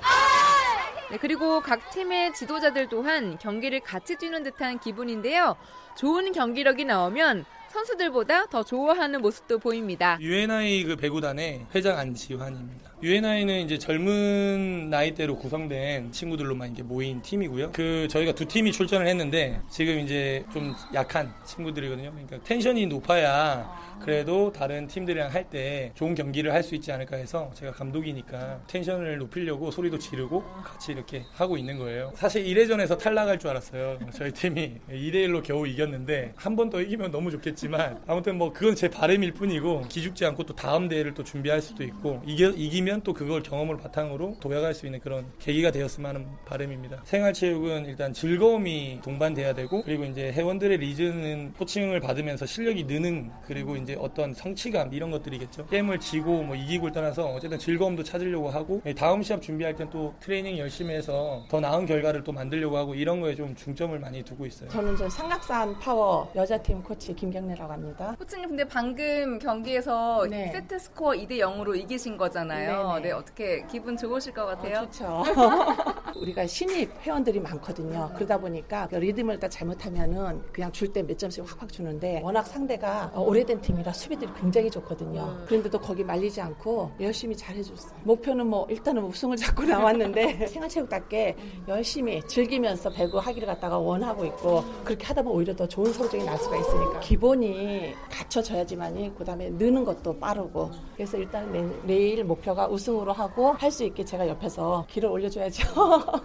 [1.12, 5.58] 네, 그리고 각 팀의 지도자들 또한 경기를 같이 뛰는 듯한 기분인데요.
[5.97, 10.17] 좋은 경기력이 나오면 선수들보다 더 좋아하는 모습도 보입니다.
[10.21, 12.91] UNI 그 배구단의 회장 안지환입니다.
[13.04, 17.71] UNI는 이제 젊은 나이대로 구성된 친구들로만 이게 모인 팀이고요.
[17.74, 22.12] 그 저희가 두 팀이 출전을 했는데 지금 이제 좀 약한 친구들이거든요.
[22.12, 27.52] 그러니까 텐션이 높아야 그래도 다른 팀들이랑 할 때 좋은 경기를 할 수 있지 않을까 해서
[27.56, 32.12] 제가 감독이니까 텐션을 높이려고 소리도 지르고 같이 이렇게 하고 있는 거예요.
[32.16, 33.98] 사실 1회전에서 탈락할 줄 알았어요.
[34.14, 38.88] 저희 팀이 2대1로 겨우 이겼는데 한 번 더 이기면 너무 좋겠지만 아무튼 뭐 그건 제
[38.90, 43.42] 바람일 뿐이고 기죽지 않고 또 다음 대회를 또 준비할 수도 있고 이겨, 이기면 또 그걸
[43.44, 47.02] 경험을 바탕으로 도약할 수 있는 그런 계기가 되었으면 하는 바람입니다.
[47.06, 53.90] 생활체육은 일단 즐거움이 동반돼야 되고 그리고 이제 회원들의 리즈는 코칭을 받으면서 실력이 느는 그리고 이제
[53.99, 55.67] 어떤 성취감 이런 것들이겠죠.
[55.67, 60.58] 게임을 지고 뭐 이기고를 떠나서 어쨌든 즐거움도 찾으려고 하고 다음 시합 준비할 땐 또 트레이닝
[60.58, 64.69] 열심히 해서 더 나은 결과를 또 만들려고 하고 이런 거에 좀 중점을 많이 두고 있어요.
[64.69, 68.15] 저는 저 삼각산 파워 여자팀 코치 김경래라고 합니다.
[68.19, 70.51] 코치님 근데 방금 경기에서 네.
[70.51, 72.88] 세트 스코어 2대 0으로 이기신 거잖아요.
[72.95, 73.01] 네네.
[73.01, 74.80] 네 어떻게 기분 좋으실 것 같아요?
[74.80, 75.23] 어, 좋죠.
[76.21, 78.12] 우리가 신입 회원들이 많거든요.
[78.15, 83.10] 그러다 보니까 그 리듬을 딱 잘못하면은 그냥 줄 때 몇 점씩 확확 주는데 워낙 상대가
[83.15, 85.22] 오래된 팀이라 수비들이 굉장히 좋거든요.
[85.22, 85.46] 음.
[85.48, 88.00] 그런데도 거기 말리지 않고 열심히 잘해줬어요.
[88.04, 91.36] 목표는 뭐 일단은 우승을 잡고 나왔는데 생활체육답게
[91.67, 96.38] 열심히 즐기면서 배구 하기를 갖다가 원하고 있고 그렇게 하다 보면 오히려 더 좋은 성적이 날
[96.38, 103.54] 수가 있으니까 기본이 갖춰져야지만이 그다음에 느는 것도 빠르고 그래서 일단 내, 내일 목표가 우승으로 하고
[103.54, 105.63] 할 수 있게 제가 옆에서 길을 올려줘야죠.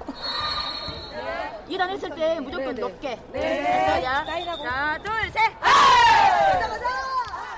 [1.68, 2.80] 일 안 했을 때 무조건 네네.
[2.80, 3.08] 높게.
[3.32, 3.40] 네.
[3.40, 4.02] 네.
[4.02, 5.40] 자, 하나, 둘, 셋.
[5.60, 5.68] 아!
[6.52, 6.86] 가자, 가자.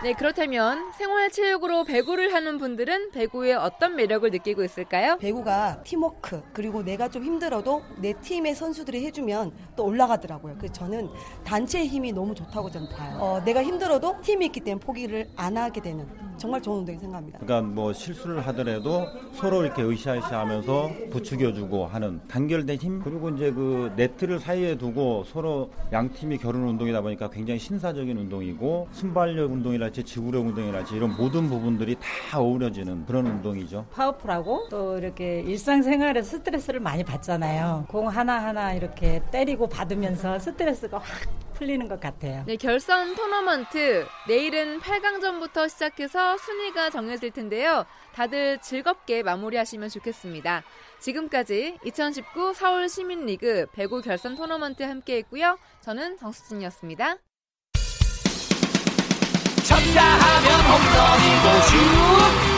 [0.01, 5.17] 네, 그렇다면 생활체육으로 배구를 하는 분들은 배구에 어떤 매력을 느끼고 있을까요?
[5.19, 10.55] 배구가 팀워크 그리고 내가 좀 힘들어도 내 팀의 선수들이 해주면 또 올라가더라고요.
[10.57, 11.09] 그래서 저는
[11.43, 13.19] 단체의 힘이 너무 좋다고 저는 봐요.
[13.19, 16.07] 어, 내가 힘들어도 팀이 있기 때문에 포기를 안 하게 되는
[16.38, 17.38] 정말 좋은 운동이 생각합니다.
[17.40, 24.38] 그러니까 뭐 실수를 하더라도 서로 이렇게 으쌰으쌰하면서 부추겨주고 하는 단결된 힘 그리고 이제 그 네트를
[24.38, 30.94] 사이에 두고 서로 양 팀이 겨루는 운동이다 보니까 굉장히 신사적인 운동이고 순발력 운동이랄지 지구력 운동이랄지
[30.94, 33.87] 이런 모든 부분들이 다 어우러지는 그런 운동이죠.
[33.92, 37.87] 파워풀하고 또 이렇게 일상생활에 스트레스를 많이 받잖아요.
[37.88, 41.05] 공 하나 하나 이렇게 때리고 받으면서 스트레스가 확
[41.59, 42.44] 풀리는 것 같아요.
[42.47, 47.85] 네, 결선 토너먼트 내일은 8강전부터 시작해서 순위가 정해질 텐데요.
[48.14, 50.62] 다들 즐겁게 마무리하시면 좋겠습니다.
[51.01, 55.59] 지금까지 2019 서울 시민리그 배구 결선 토너먼트 함께했고요.
[55.81, 57.16] 저는 정수진이었습니다.
[59.64, 61.61] 쳤다 하면 홈런이고
[62.55, 62.58] 슛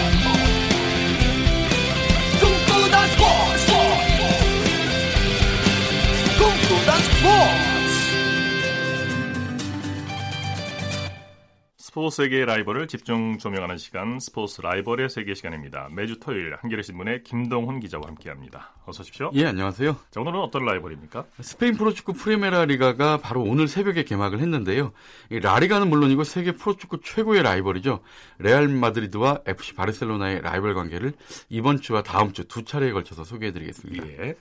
[11.91, 15.89] 스포츠 세계의 라이벌을 집중 조명하는 시간 스포츠 라이벌의 세계 시간입니다.
[15.91, 18.73] 매주 토요일 한겨레 신문의 김동훈 기자와 함께합니다.
[18.85, 19.29] 어서 오십시오.
[19.33, 19.97] 예, 안녕하세요.
[20.09, 21.25] 자, 오늘은 어떤 라이벌입니까?
[21.41, 24.93] 스페인 프로축구 프리메라 리가가 바로 오늘 새벽에 개막을 했는데요.
[25.31, 27.99] 이 라리가는 물론이고 세계 프로축구 최고의 라이벌이죠.
[28.39, 31.11] 레알 마드리드와 FC 바르셀로나의 라이벌 관계를
[31.49, 34.07] 이번 주와 다음 주 두 차례에 걸쳐서 소개해드리겠습니다.
[34.07, 34.35] 예.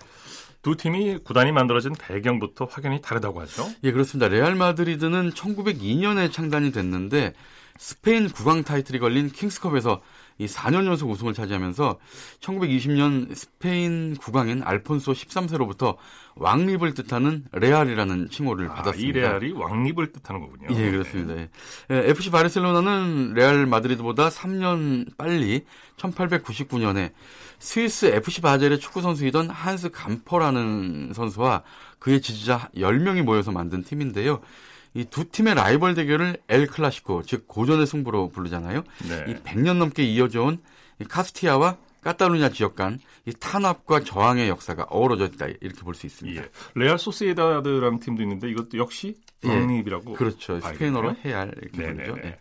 [0.62, 3.68] 두 팀이 구단이 만들어진 배경부터 확연히 다르다고 하죠.
[3.84, 4.28] 예, 그렇습니다.
[4.28, 7.32] 레알 마드리드는 1902년에 창단이 됐는데
[7.78, 10.02] 스페인 국왕 타이틀이 걸린 킹스컵에서
[10.36, 11.98] 이 4년 연속 우승을 차지하면서
[12.40, 15.96] 1920년 스페인 국왕인 알폰소 13세로부터
[16.34, 19.08] 왕립을 뜻하는 레알이라는 칭호를 아, 받았습니다.
[19.08, 20.68] 이 레알이 왕립을 뜻하는 거군요.
[20.70, 21.34] 예, 그렇습니다.
[21.34, 21.48] 네.
[21.88, 25.64] FC 바르셀로나는 레알 마드리드보다 3년 빨리
[25.98, 27.12] 1899년에
[27.60, 31.62] 스위스 FC 바젤의 축구 선수이던 한스 감퍼라는 선수와
[31.98, 34.40] 그의 지지자 10명이 모여서 만든 팀인데요.
[34.94, 38.82] 이 두 팀의 라이벌 대결을 엘 클라시코, 즉 고전의 승부로 부르잖아요.
[39.08, 39.24] 네.
[39.28, 40.58] 이 100년 넘게 이어져 온
[41.08, 46.42] 카스티야와 카탈루냐 지역 간 이 탄압과 저항의 역사가 어우러져 있다 이렇게 볼 수 있습니다.
[46.42, 46.48] 예.
[46.74, 50.16] 레알 소시에다드라는 팀도 있는데 이것도 역시 왕립이라고 예.
[50.16, 50.58] 그렇죠.
[50.60, 52.04] 스페인어로 헤알 이렇게 네네네.
[52.04, 52.26] 부르죠.
[52.28, 52.38] 예.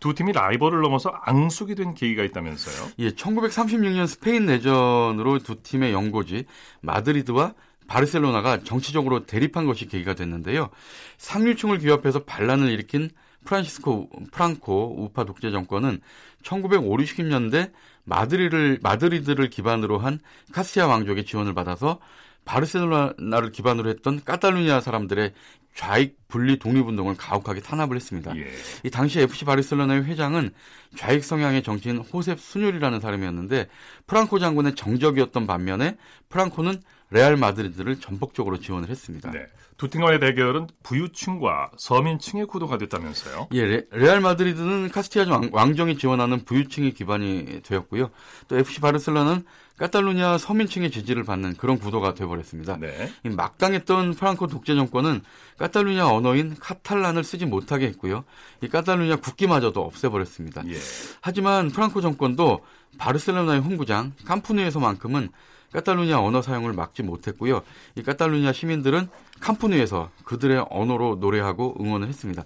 [0.00, 2.90] 두 팀이 라이벌을 넘어서 앙숙이 된 계기가 있다면서요?
[3.00, 6.46] 예, 1936년 스페인 내전으로 두 팀의 연고지
[6.80, 7.54] 마드리드와
[7.86, 10.70] 바르셀로나가 정치적으로 대립한 것이 계기가 됐는데요.
[11.18, 13.10] 상류층을 규합해서 반란을 일으킨
[13.44, 16.00] 프란시스코 프랑코 우파 독재 정권은
[16.42, 17.72] 1950, 60년대
[18.04, 20.20] 마드리를 마드리드를 기반으로 한
[20.52, 21.98] 카스티아 왕족의 지원을 받아서
[22.44, 25.32] 바르셀로나를 기반으로 했던 카탈루니아 사람들의
[25.74, 28.36] 좌익 분리 독립운동을 가혹하게 탄압을 했습니다.
[28.36, 28.46] 예.
[28.84, 30.50] 이 당시 FC 바르셀로나의 회장은
[30.96, 33.68] 좌익 성향의 정치인 호셉 수뉴리라는 사람이었는데
[34.06, 35.96] 프랑코 장군의 정적이었던 반면에
[36.28, 39.30] 프랑코는 레알 마드리드를 전폭적으로 지원을 했습니다.
[39.30, 39.46] 네.
[39.76, 43.48] 두팀 간의 대결은 부유층과 서민층의 구도가 됐다면서요?
[43.52, 48.10] 예, 레, 레알 마드리드는 카스티야 왕정이 지원하는 부유층이 기반이 되었고요.
[48.48, 49.44] 또 FC 바르셀로나는
[49.78, 52.76] 카탈루냐 서민층의 지지를 받는 그런 구도가 되어버렸습니다.
[52.76, 53.10] 네.
[53.24, 55.22] 이 막강했던 프랑코 독재 정권은
[55.58, 58.24] 카탈루냐 언어인 카탈란을 쓰지 못하게 했고요.
[58.62, 60.64] 이 카탈루냐 국기마저도 없애버렸습니다.
[60.68, 60.76] 예.
[61.22, 62.60] 하지만 프랑코 정권도
[62.98, 65.30] 바르셀로나의 홈구장 캄프누에서만큼은
[65.72, 67.62] 카탈루냐 언어 사용을 막지 못했고요.
[67.94, 69.08] 이 카탈루냐 시민들은
[69.40, 72.44] 캄프누에서 그들의 언어로 노래하고 응원을 했습니다.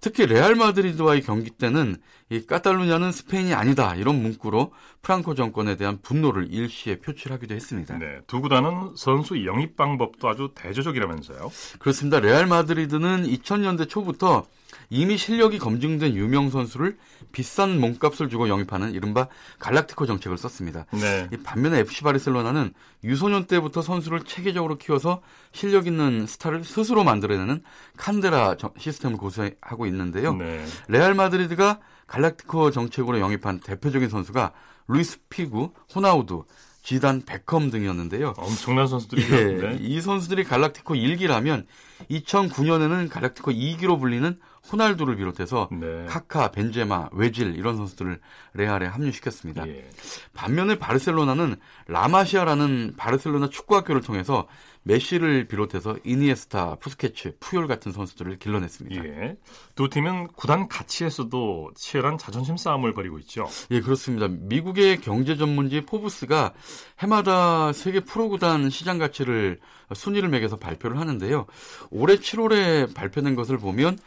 [0.00, 1.96] 특히 레알 마드리드와의 경기 때는
[2.30, 4.72] 이 카탈루냐는 스페인이 아니다 이런 문구로
[5.02, 7.98] 프랑코 정권에 대한 분노를 일시에 표출하기도 했습니다.
[7.98, 8.20] 네.
[8.26, 11.50] 두 구단은 선수 영입 방법도 아주 대조적이라면서요?
[11.80, 12.20] 그렇습니다.
[12.20, 14.46] 레알 마드리드는 2000년대 초부터
[14.90, 16.98] 이미 실력이 검증된 유명 선수를
[17.30, 19.28] 비싼 몸값을 주고 영입하는 이른바
[19.60, 20.86] 갈락티코 정책을 썼습니다.
[20.90, 21.28] 네.
[21.44, 22.74] 반면에 FC 바르셀로나는
[23.04, 25.22] 유소년 때부터 선수를 체계적으로 키워서
[25.52, 27.62] 실력 있는 스타를 스스로 만들어내는
[27.96, 30.34] 칸테라 시스템을 고수하고 있는데요.
[30.34, 30.64] 네.
[30.88, 34.52] 레알 마드리드가 갈락티코 정책으로 영입한 대표적인 선수가
[34.88, 36.44] 루이스 피구, 호나우두,
[36.82, 38.34] 지단, 베컴 등이었는데요.
[38.36, 41.66] 엄청난 선수들이 예, 이 선수들이 갈락티코 1기라면
[42.10, 46.04] 2009년에는 갈락티코 2기로 불리는 호날두를 비롯해서 네.
[46.06, 48.20] 카카, 벤제마, 외질 이런 선수들을
[48.54, 49.66] 레알에 합류시켰습니다.
[49.68, 49.88] 예.
[50.34, 54.46] 반면에 바르셀로나는 라마시아라는 바르셀로나 축구학교를 통해서
[54.82, 59.04] 메시를 비롯해서 이니에스타, 부스케츠, 푸욜 같은 선수들을 길러냈습니다.
[59.04, 59.36] 예.
[59.74, 63.46] 두 팀은 구단 가치에서도 치열한 자존심 싸움을 벌이고 있죠.
[63.70, 64.28] 예, 그렇습니다.
[64.28, 66.54] 미국의 경제 전문지 포브스가
[67.00, 69.60] 해마다 세계 프로 구단 시장 가치를
[69.94, 71.46] 순위를 매겨서 발표를 하는데요.
[71.90, 73.98] 올해 7월에 발표된 것을 보면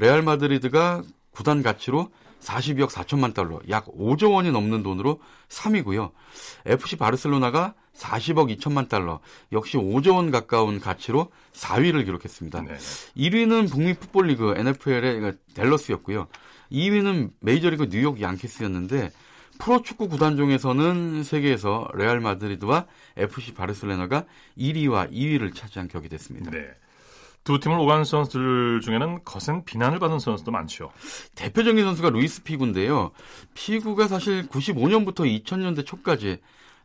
[0.00, 2.10] 레알 마드리드가 구단 가치로
[2.40, 6.10] 42억 4천만 달러, 약 5조 원이 넘는 돈으로 3위고요.
[6.64, 9.20] FC 바르셀로나가 40억 2천만 달러,
[9.52, 12.62] 역시 5조 원 가까운 가치로 4위를 기록했습니다.
[12.62, 12.76] 네.
[13.14, 16.28] 1위는 북미 풋볼리그 NFL의 댈러스였고요.
[16.72, 19.10] 2위는 메이저리그 뉴욕 양키스였는데
[19.58, 22.86] 프로축구 구단 중에서는 세계에서 레알 마드리드와
[23.18, 24.24] FC 바르셀로나가
[24.56, 26.50] 1위와 2위를 차지한 격이 됐습니다.
[26.50, 26.70] 네.
[27.44, 30.92] 두 팀을 오간 선수들 중에는 거센 비난을 받은 선수도 많죠.
[31.34, 33.12] 대표적인 선수가 루이스 피구인데요.
[33.54, 36.38] 피구가 사실 95년부터 2000년대 초까지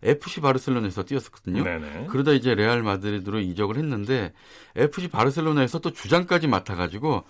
[0.04, 1.63] FC 바르셀로나에서 뛰었었거든요.
[1.63, 2.08] 네네.
[2.10, 4.34] 그러다 이제 레알 마드리드로 이적을 했는데
[4.76, 7.24] FC 바르셀로나에서 또 주장까지 맡아가지고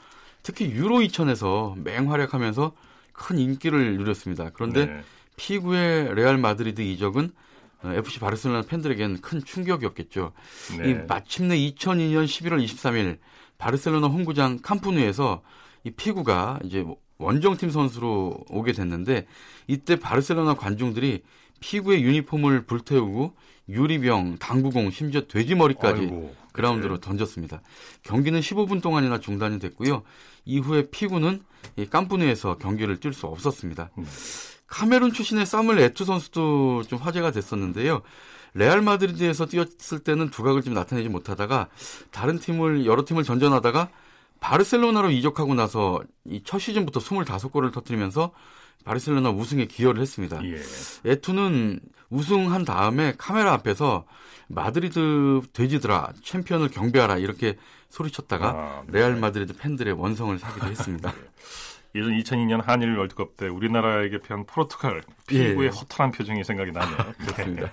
[0.44, 2.74] 특히 유로 2000에서 맹활약하면서
[3.14, 4.52] 큰 인기를 누렸습니다.
[4.54, 5.04] 그런데 네.
[5.38, 7.32] 피구의 레알 마드리드 이적은
[7.94, 10.32] FC 바르셀로나 팬들에겐 큰 충격이었겠죠.
[10.80, 10.90] 네.
[10.90, 13.18] 이 마침내 2002년 11월 23일
[13.58, 15.42] 바르셀로나 홈구장 캄프누에서
[15.84, 16.86] 이 피구가 이제
[17.18, 19.28] 원정팀 선수로 오게 됐는데
[19.68, 21.24] 이때 바르셀로나 관중들이
[21.60, 23.36] 피구의 유니폼을 불태우고
[23.70, 27.62] 유리병, 당구공, 심지어 돼지 머리까지 아이고, 그라운드로 던졌습니다.
[28.04, 30.04] 경기는 15분 동안이나 중단이 됐고요.
[30.46, 31.42] 이후에 피구는
[31.78, 33.90] 이 캄프누에서 경기를 뛸 수 없었습니다.
[33.98, 34.06] 음.
[34.76, 38.02] 카메룬 출신의 사무엘 에투 선수도 좀 화제가 됐었는데요.
[38.54, 41.70] 레알 마드리드에서 뛰었을 때는 두각을 좀 나타내지 못하다가
[42.12, 43.88] 다른 팀을 여러 팀을 전전하다가
[44.42, 48.32] 바르셀로나로 이적하고 나서 이 첫 시즌부터 25골을 터뜨리면서
[48.84, 50.42] 바르셀로나 우승에 기여를 했습니다.
[50.44, 50.62] 예.
[51.06, 54.04] 에투는 우승한 다음에 카메라 앞에서
[54.50, 57.58] 마드리드 돼지들아 챔피언을 경배하라 이렇게
[57.90, 59.00] 소리쳤다가 아, 네.
[59.00, 61.14] 레알 마드리드 팬들의 원성을 사기도 했습니다.
[61.96, 65.76] 예전 2002년 한일 월드컵 때 우리나라에게 패한 포르투갈 피구의 예.
[65.76, 66.98] 허탈한 표정이 생각이 나네요.
[67.18, 67.72] 그렇습니다.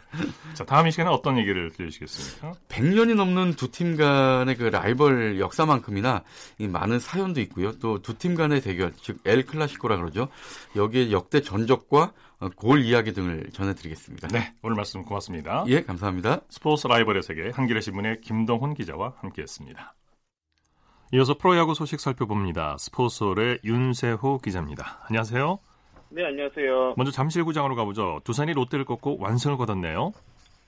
[0.55, 2.53] 자, 다음 이 시간에 어떤 얘기를 들려주시겠습니까?
[2.69, 6.23] 100년이 넘는 두 팀 간의 그 라이벌 역사만큼이나
[6.59, 7.73] 많은 사연도 있고요.
[7.79, 10.29] 또 두 팀 간의 대결, 즉 엘 클라시코라 그러죠.
[10.77, 12.13] 여기에 역대 전적과
[12.57, 14.29] 골 이야기 등을 전해드리겠습니다.
[14.29, 15.65] 네, 오늘 말씀 고맙습니다.
[15.69, 16.41] 예, 감사합니다.
[16.49, 19.95] 스포츠 라이벌의 세계 한겨레 신문의 김동훈 기자와 함께했습니다.
[21.14, 22.77] 이어서 프로야구 소식 살펴봅니다.
[22.79, 25.05] 스포츠홀의 윤세호 기자입니다.
[25.11, 25.59] 안녕하세요.
[26.09, 26.94] 네, 안녕하세요.
[26.96, 28.20] 먼저 잠실구장으로 가보죠.
[28.25, 30.12] 두산이 롯데를 꺾고 완승을 거뒀네요.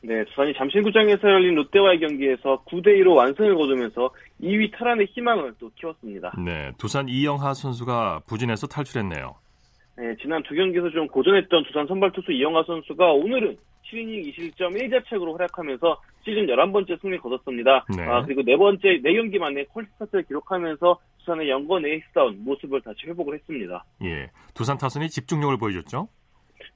[0.02, 4.10] 네, 두산이 잠실구장에서 열린 롯데와의 경기에서 9대2로 완승을 거두면서
[4.42, 6.34] 2위 탈환의 희망을 또 키웠습니다.
[6.44, 9.34] 네, 두산 이영하 선수가 부진해서 탈출했네요.
[9.96, 15.32] 네, 지난 두 경기에서 좀 고전했던 두산 선발 투수 이영하 선수가 오늘은 7이닝 2실점 1자책으로
[15.32, 17.84] 활약하면서 시즌 11번째 승리 거뒀습니다.
[17.96, 18.02] 네.
[18.04, 23.84] 아, 그리고 네 번째 4경기 만에 퀄스타트를 기록하면서 두산의 영건 에이스다운 모습을 다시 회복을 했습니다.
[24.04, 24.30] 예.
[24.54, 26.08] 두산 타선이 집중력을 보여줬죠?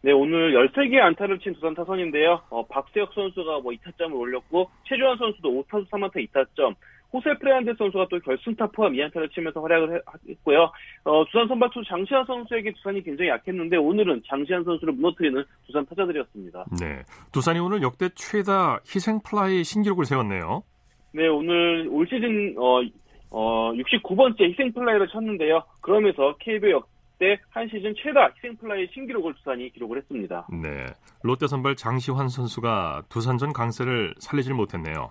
[0.02, 2.42] 네, 오늘 13개의 안타를 친 두산 타선인데요.
[2.50, 6.74] 어, 박세혁 선수가 뭐 2타점을 올렸고, 최주환 선수도 5타수 3안타 2타점,
[7.12, 10.70] 호세 페르난데스 선수가 또 결승타 포함 2안타를 치면서 활약을 했고요.
[11.04, 16.66] 어, 두산 선발 투 장시환 선수에게 두산이 굉장히 약했는데 오늘은 장시환 선수를 무너뜨리는 두산 타자들이었습니다.
[16.80, 20.62] 네, 두산이 오늘 역대 최다 희생 플라이 신기록을 세웠네요.
[21.14, 22.82] 네, 오늘 올 시즌 어,
[23.30, 25.62] 어, 69번째 희생 플라이를 쳤는데요.
[25.80, 26.82] 그러면서 KBO
[27.18, 30.46] 역대 한 시즌 최다 희생 플라이 신기록을 두산이 기록을 했습니다.
[30.62, 30.86] 네,
[31.22, 35.10] 롯데 선발 장시환 선수가 두산전 강세를 살리질 못했네요.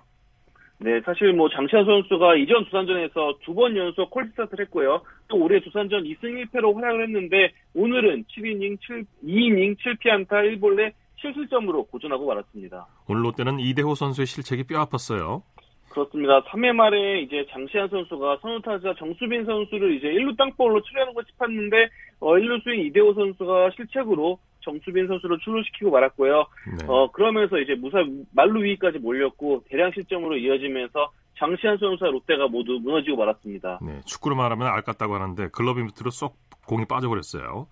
[0.79, 5.01] 네, 사실 뭐 장시환 선수가 이전 두산전에서 두 번 연속 퀄스타트를 했고요.
[5.27, 10.91] 또 올해 두산전 2승 1패로 활약을 했는데 오늘은 7이닝 7 2이닝 7피안타 1볼넷
[11.23, 12.85] 7실점으로 고전하고 말았습니다.
[13.09, 15.41] 오늘 롯데는 이대호 선수의 실책이 뼈 아팠어요.
[15.89, 16.43] 그렇습니다.
[16.43, 22.33] 3회 말에 이제 장시환 선수가 선우타자 정수빈 선수를 이제 1루 땅볼로 처리하는 걸 짚었는데 어,
[22.33, 24.37] 1루 수인 이대호 선수가 실책으로
[24.67, 26.45] 정수빈 선수를 출루시키고 말았고요.
[26.79, 26.85] 네.
[26.87, 27.99] 어, 그러면서 이제 무사
[28.31, 33.79] 말루 위까지 몰렸고 대량 실점으로 이어지면서 장시환 선수와 롯데가 모두 무너지고 말았습니다.
[33.81, 37.67] 네, 축구로 말하면 알 같다고 하는데 글러브 밑으로 쏙 공이 빠져버렸어요.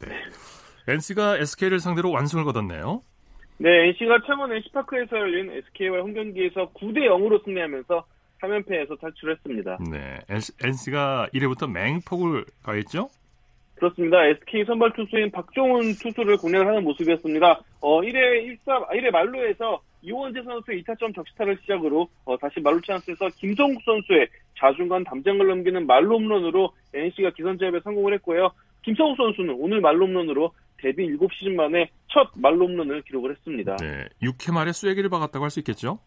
[0.00, 0.08] 네.
[0.88, 3.02] NC가 SK를 상대로 완승을 거뒀네요.
[3.56, 8.04] 네, NC가 창원 NC파크에서 열린 SK와 홈 경기에서 9대 0으로 승리하면서
[8.42, 9.78] 3연패에서 탈출했습니다.
[9.90, 10.18] 네,
[10.62, 13.08] NC가 1회부터 맹폭을 가했죠?
[13.76, 14.24] 그렇습니다.
[14.26, 17.60] SK 선발 투수인 박종훈 투수를 공략을 하는 모습이었습니다.
[17.80, 23.82] 어, 1회 1사, 1회 말루에서 이원재 선수의 2타점 적시타를 시작으로 어, 다시 말루 찬스에서 김성국
[23.82, 28.50] 선수의 자중간 담장을 넘기는 말로 홈런으로 NC가 기선제압에 성공을 했고요.
[28.82, 33.76] 김성국 선수는 오늘 말로 홈런으로 데뷔 7시즌 만에 첫 말로 홈런을 기록을 했습니다.
[33.76, 35.98] 네, 6회 말에 쐐기를 박았다고 할 수 있겠죠?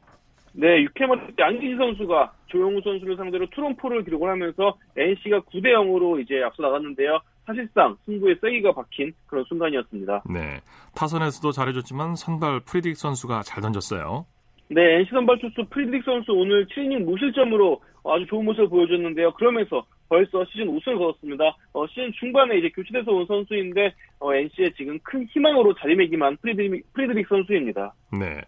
[0.54, 6.42] 네, 6회 말에 양기지 선수가 조용우 선수를 상대로 트럼프를 기록을 하면서 NC가 9대 0으로 이제
[6.44, 7.20] 앞서 나갔는데요.
[7.48, 10.24] 사실상 승부에 쐐기가 박힌 그런 순간이었습니다.
[10.30, 10.60] 네.
[10.96, 14.26] 타선에서도 잘해줬지만 선발 프리딕 선수가 잘 던졌어요.
[14.70, 19.34] 네, NC 선발 투수 프리드릭 선수 오늘 7이닝 무실점으로 아주 좋은 모습을 보여줬는데요.
[19.34, 21.56] 그러면서 벌써 시즌 5승을 거뒀습니다.
[21.72, 27.28] 어, 시즌 중반에 이제 교체돼서 온 선수인데 어, NC의 지금 큰 희망으로 자리매김한 프리드릭, 프리드릭
[27.30, 27.94] 선수입니다.
[28.20, 28.42] 네.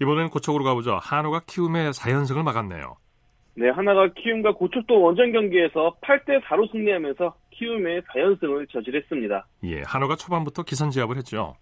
[0.00, 0.98] 이번엔 고척으로 가보죠.
[1.02, 2.96] 한화가 키움의 4연승을 막았네요.
[3.60, 9.46] 네, 한화가 키움과 고척도 원정 경기에서 8대 4로 승리하면서 키움의 4연승을 저지했습니다.
[9.64, 11.54] 예, 한화가 초반부터 기선제압을 했죠.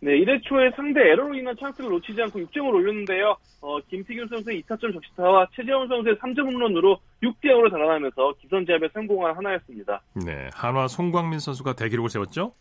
[0.00, 3.36] 네, 1회 초에 상대 에러로 인한 찬스를 놓치지 않고 6점을 올렸는데요.
[3.60, 10.02] 어, 김태균 선수의 2타점 적시타와 최재원 선수의 3점 홈런으로 6대 0으로 달아나면서 기선제압에 성공한 하나였습니다.
[10.26, 12.54] 네, 한화 송광민 선수가 대기록을 세웠죠?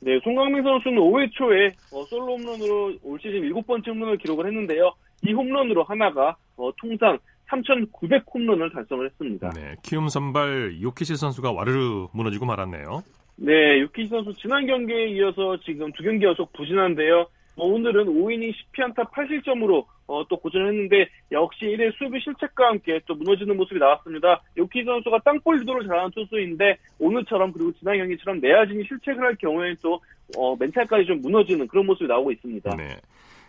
[0.00, 4.92] 네, 송광민 선수는 5회 초에 어, 솔로 홈런으로 올 시즌 7번째 홈런을 기록을 했는데요.
[5.22, 7.18] 이 홈런으로 하나가 어, 통상
[7.50, 9.50] 3,900 홈런을 달성을 했습니다.
[9.50, 13.02] 네, 키움 선발 요키시 선수가 와르르 무너지고 말았네요.
[13.36, 17.26] 네, 요키시 선수 지난 경기에 이어서 지금 두 경기 연속 부진한데요.
[17.56, 23.56] 어, 오늘은 5이닝 10피안타 8실점으로 어, 또 고전했는데 역시 1회 수비 실책과 함께 또 무너지는
[23.56, 24.42] 모습이 나왔습니다.
[24.56, 30.00] 요키 선수가 땅볼 유도를 잘하는 투수인데 오늘처럼 그리고 지난 경기처럼 내야진이 실책을 할 경우에 또
[30.36, 32.76] 어, 멘탈까지 좀 무너지는 그런 모습이 나오고 있습니다.
[32.76, 32.96] 네.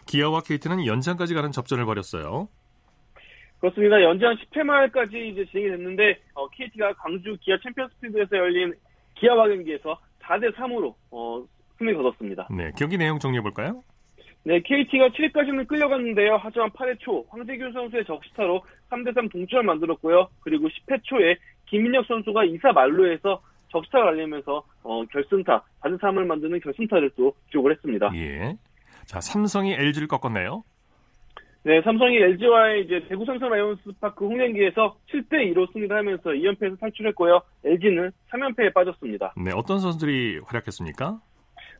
[0.07, 2.49] 기아와 KT는 연장까지 가는 접전을 벌였어요.
[3.61, 4.01] 그렇습니다.
[4.01, 8.73] 연장 10회 말까지 이제 진행이 됐는데 어, KT가 광주 기아 챔피언스피드에서 열린
[9.15, 11.43] 기아와 경기에서 4대 3으로 어,
[11.77, 12.47] 승리 거뒀습니다.
[12.51, 13.83] 네, 경기 내용 정리해 볼까요?
[14.43, 16.39] 네, KT가 7회까지는 끌려갔는데요.
[16.41, 20.27] 하지만 8회 초 황재균 선수의 적시타로 3대 3 동점을 만들었고요.
[20.39, 21.35] 그리고 10회 초에
[21.67, 28.11] 김민혁 선수가 2사 말로에서 적시타를 알리면서 어, 결승타 4대 3을 만드는 결승타를 또 기록을 했습니다.
[28.15, 28.57] 예.
[29.05, 30.63] 자, 삼성이 LG를 꺾었네요.
[31.63, 37.39] 네, 삼성이 LG와의 이제 대구 삼성 라이온스 파크 홍련기에서 7대 2로 승리를 하면서 2연패에서 탈출했고요.
[37.63, 39.33] LG는 3연패에 빠졌습니다.
[39.37, 41.19] 네, 어떤 선수들이 활약했습니까?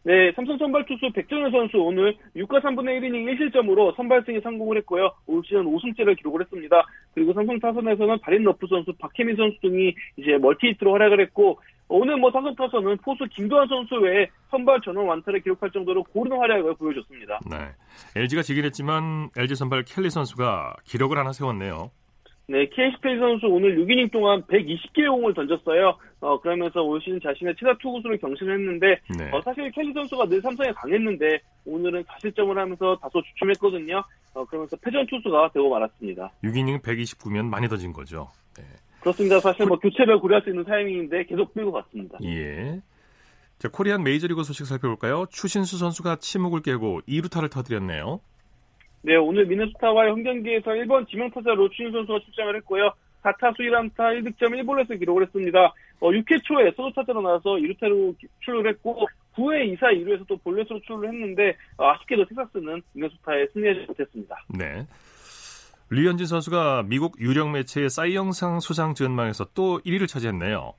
[0.04, 5.12] 네, 삼성 선발 투수 백정현 선수 오늘 6과 3분의 1이닝 1실점으로 선발승에 성공을 했고요.
[5.26, 6.86] 올 시즌 5승째를 기록을 했습니다.
[7.16, 11.60] 그리고 삼성 타선에서는 다린 러프 선수, 박해민 선수 등이 이제 멀티히트로 활약을 했고
[11.92, 16.76] 오늘 뭐 삼성 타선은 포수 김도환 선수 외에 선발 전원 안타를 기록할 정도로 고른 활약을
[16.76, 17.40] 보여줬습니다.
[17.50, 17.58] 네,
[18.16, 21.92] LG가 지긴 했지만 LG 선발 켈리 선수가 기록을 하나 세웠네요.
[22.48, 25.98] 네, 켈리 선수 오늘 6이닝 동안 120개의 공을 던졌어요.
[26.22, 28.88] 어, 그러면서 올 시즌 자신의 최다 투구수를 경신했는데,
[29.18, 29.30] 네.
[29.32, 34.04] 어, 사실 켈리 선수가 늘 삼성에 강했는데, 오늘은 4실점을 하면서 다소 주춤했거든요.
[34.34, 36.32] 어, 그러면서 패전 투수가 되고 말았습니다.
[36.44, 38.30] 6이닝 129면 많이 던진 거죠.
[38.58, 38.64] 네.
[39.02, 39.40] 그렇습니다.
[39.40, 42.18] 사실 뭐 교체를 고려할 수 있는 타이밍인데 계속 끌고 갔습니다.
[42.24, 42.82] 예.
[43.58, 45.26] 자, 코리안 메이저리그 소식 살펴볼까요?
[45.30, 48.22] 추신수 선수가 침묵을 깨고 2루타를 터뜨렸네요.
[49.04, 52.92] 네, 오늘 미네소타와의 홈 경기에서 1번 지명타자로 추신 선수가 출장을 했고요.
[53.24, 55.74] 4타수 1안타 1득점 1볼넷을 기록을 했습니다.
[56.00, 61.56] 어, 6회 초에 선두타자로 나와서 2루타로 출루를 했고 9회 2사 2루에서 또 볼넷으로 출루를 했는데
[61.78, 64.36] 어, 아쉽게도 텍사스는 미네소타에 승리하지 못했습니다.
[64.58, 64.86] 네.
[65.94, 70.74] 류현진 선수가 미국 유력 매체의 사이영상 수상 전망에서 또 1위를 차지했네요.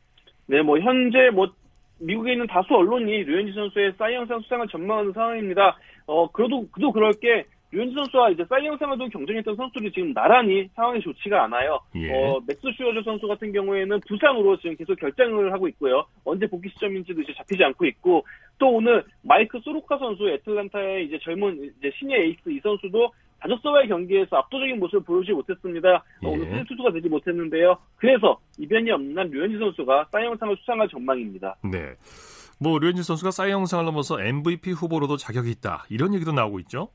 [0.46, 1.52] 네, 뭐 현재 뭐
[1.98, 5.76] 미국에 있는 다수 언론이 류현진 선수의 사이영상 수상을 전망하는 상황입니다.
[6.06, 11.44] 어, 그래도 그도 그럴 게 류현진 선수와 이제 사이영상을 경쟁했던 선수들이 지금 나란히 상황이 좋지가
[11.44, 11.80] 않아요.
[11.96, 12.10] 예.
[12.10, 16.06] 어, 맥스 슈어저 선수 같은 경우에는 부상으로 지금 계속 결장을 하고 있고요.
[16.24, 18.24] 언제 복귀 시점인지도 이제 잡히지 않고 있고
[18.58, 23.12] 또 오늘 마이크 소로카 선수 애틀란타의 이제 젊은 이제 신예 에이스 이 선수도
[23.42, 26.04] 다저스와의 경기에서 압도적인 모습을 보여주지 못했습니다.
[26.22, 26.26] 예.
[26.26, 27.76] 어, 오늘 승리 투수가 되지 못했는데요.
[27.96, 31.56] 그래서 이변이 없는 한 류현진 선수가 사이영상을 수상할 전망입니다.
[31.64, 31.94] 네.
[32.60, 35.84] 뭐 류현진 선수가 사이영상을 넘어서 MVP 후보로도 자격이 있다.
[35.90, 36.88] 이런 얘기도 나오고 있죠.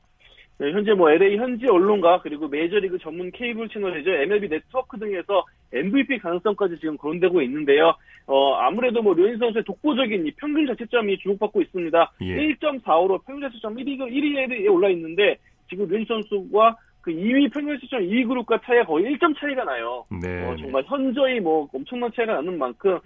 [0.60, 6.18] 네, 현재 뭐 LA 현지 언론과 그리고 메이저리그 전문 케이블 채널이죠 MLB 네트워크 등에서 MVP
[6.18, 7.94] 가능성까지 지금 거론되고 있는데요.
[8.26, 12.12] 어, 아무래도 뭐 류현진 선수의 독보적인 이 평균 자책점이 주목받고 있습니다.
[12.22, 12.36] 예.
[12.56, 15.36] 1.45로 평균 자책점 1위, 1위에 올라 있는데
[15.68, 20.04] 지금 류현진 선수와 그 2위 평균 자책점 2위 그룹과 차이가 거의 1점 차이가 나요.
[20.20, 20.46] 네.
[20.46, 22.98] 어, 정말 현저히 뭐 엄청난 차이가 나는 만큼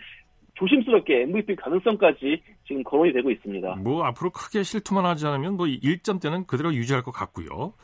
[0.54, 3.76] 조심스럽게 MVP 가능성까지 지금 거론이 되고 있습니다.
[3.76, 7.74] 뭐 앞으로 크게 실투만 하지 않으면 뭐 1점대는 그대로 유지할 것 같고요.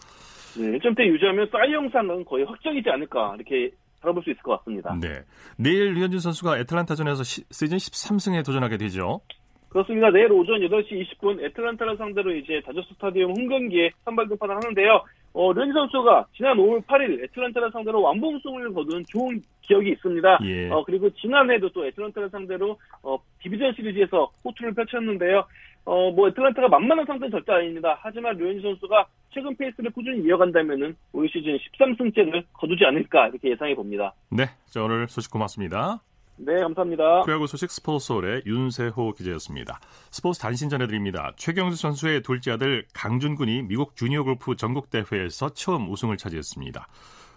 [0.57, 3.71] 네, 1점대 유지하면 사이 영상은 거의 확정이지 않을까 이렇게
[4.01, 4.97] 바라볼 수 있을 것 같습니다.
[5.01, 5.23] 네.
[5.57, 9.21] 내일 류현진 선수가 애틀란타전에서 시, 시즌 13승에 도전하게 되죠.
[9.69, 10.11] 그렇습니다.
[10.11, 15.05] 내일 오전 8시 20분 애틀란타를 상대로 이제 다저스 스타디움 홈경기에 선발 등판을 하는데요.
[15.35, 20.39] 어, 류현진 선수가 지난 5월 8일 애틀란타를 상대로 완봉승을 거둔 좋은 기억이 있습니다.
[20.45, 20.71] 예.
[20.71, 25.45] 어, 그리고 지난해도 또 애틀란타를 상대로 어, 디비전 시리즈에서 호투를 펼쳤는데요.
[25.85, 27.99] 어, 뭐 애틀란타가 만만한 상대는 절대 아닙니다.
[28.01, 34.15] 하지만 류현진 선수가 최근 페이스를 꾸준히 이어간다면은 올 시즌 13승째를 거두지 않을까 이렇게 예상해 봅니다.
[34.31, 34.45] 네.
[34.67, 36.01] 자, 오늘 소식 고맙습니다.
[36.41, 37.23] 네, 감사합니다.
[37.23, 39.81] 프로야구 소식 스포츠홀의 윤세호 기자였습니다.
[40.11, 41.33] 스포츠 단신 전해드립니다.
[41.37, 46.87] 최경수 선수의 둘째 아들 강준 군이 미국 주니어 골프 전국 대회에서 처음 우승을 차지했습니다.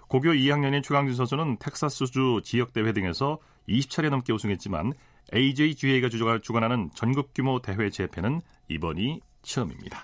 [0.07, 4.93] 고교 2학년인 최강준 선수는 텍사스주 지역 대회 등에서 20차례 넘게 우승했지만
[5.33, 10.03] AJGA가 주관하는 전국 규모 대회 재패는 이번이 처음입니다.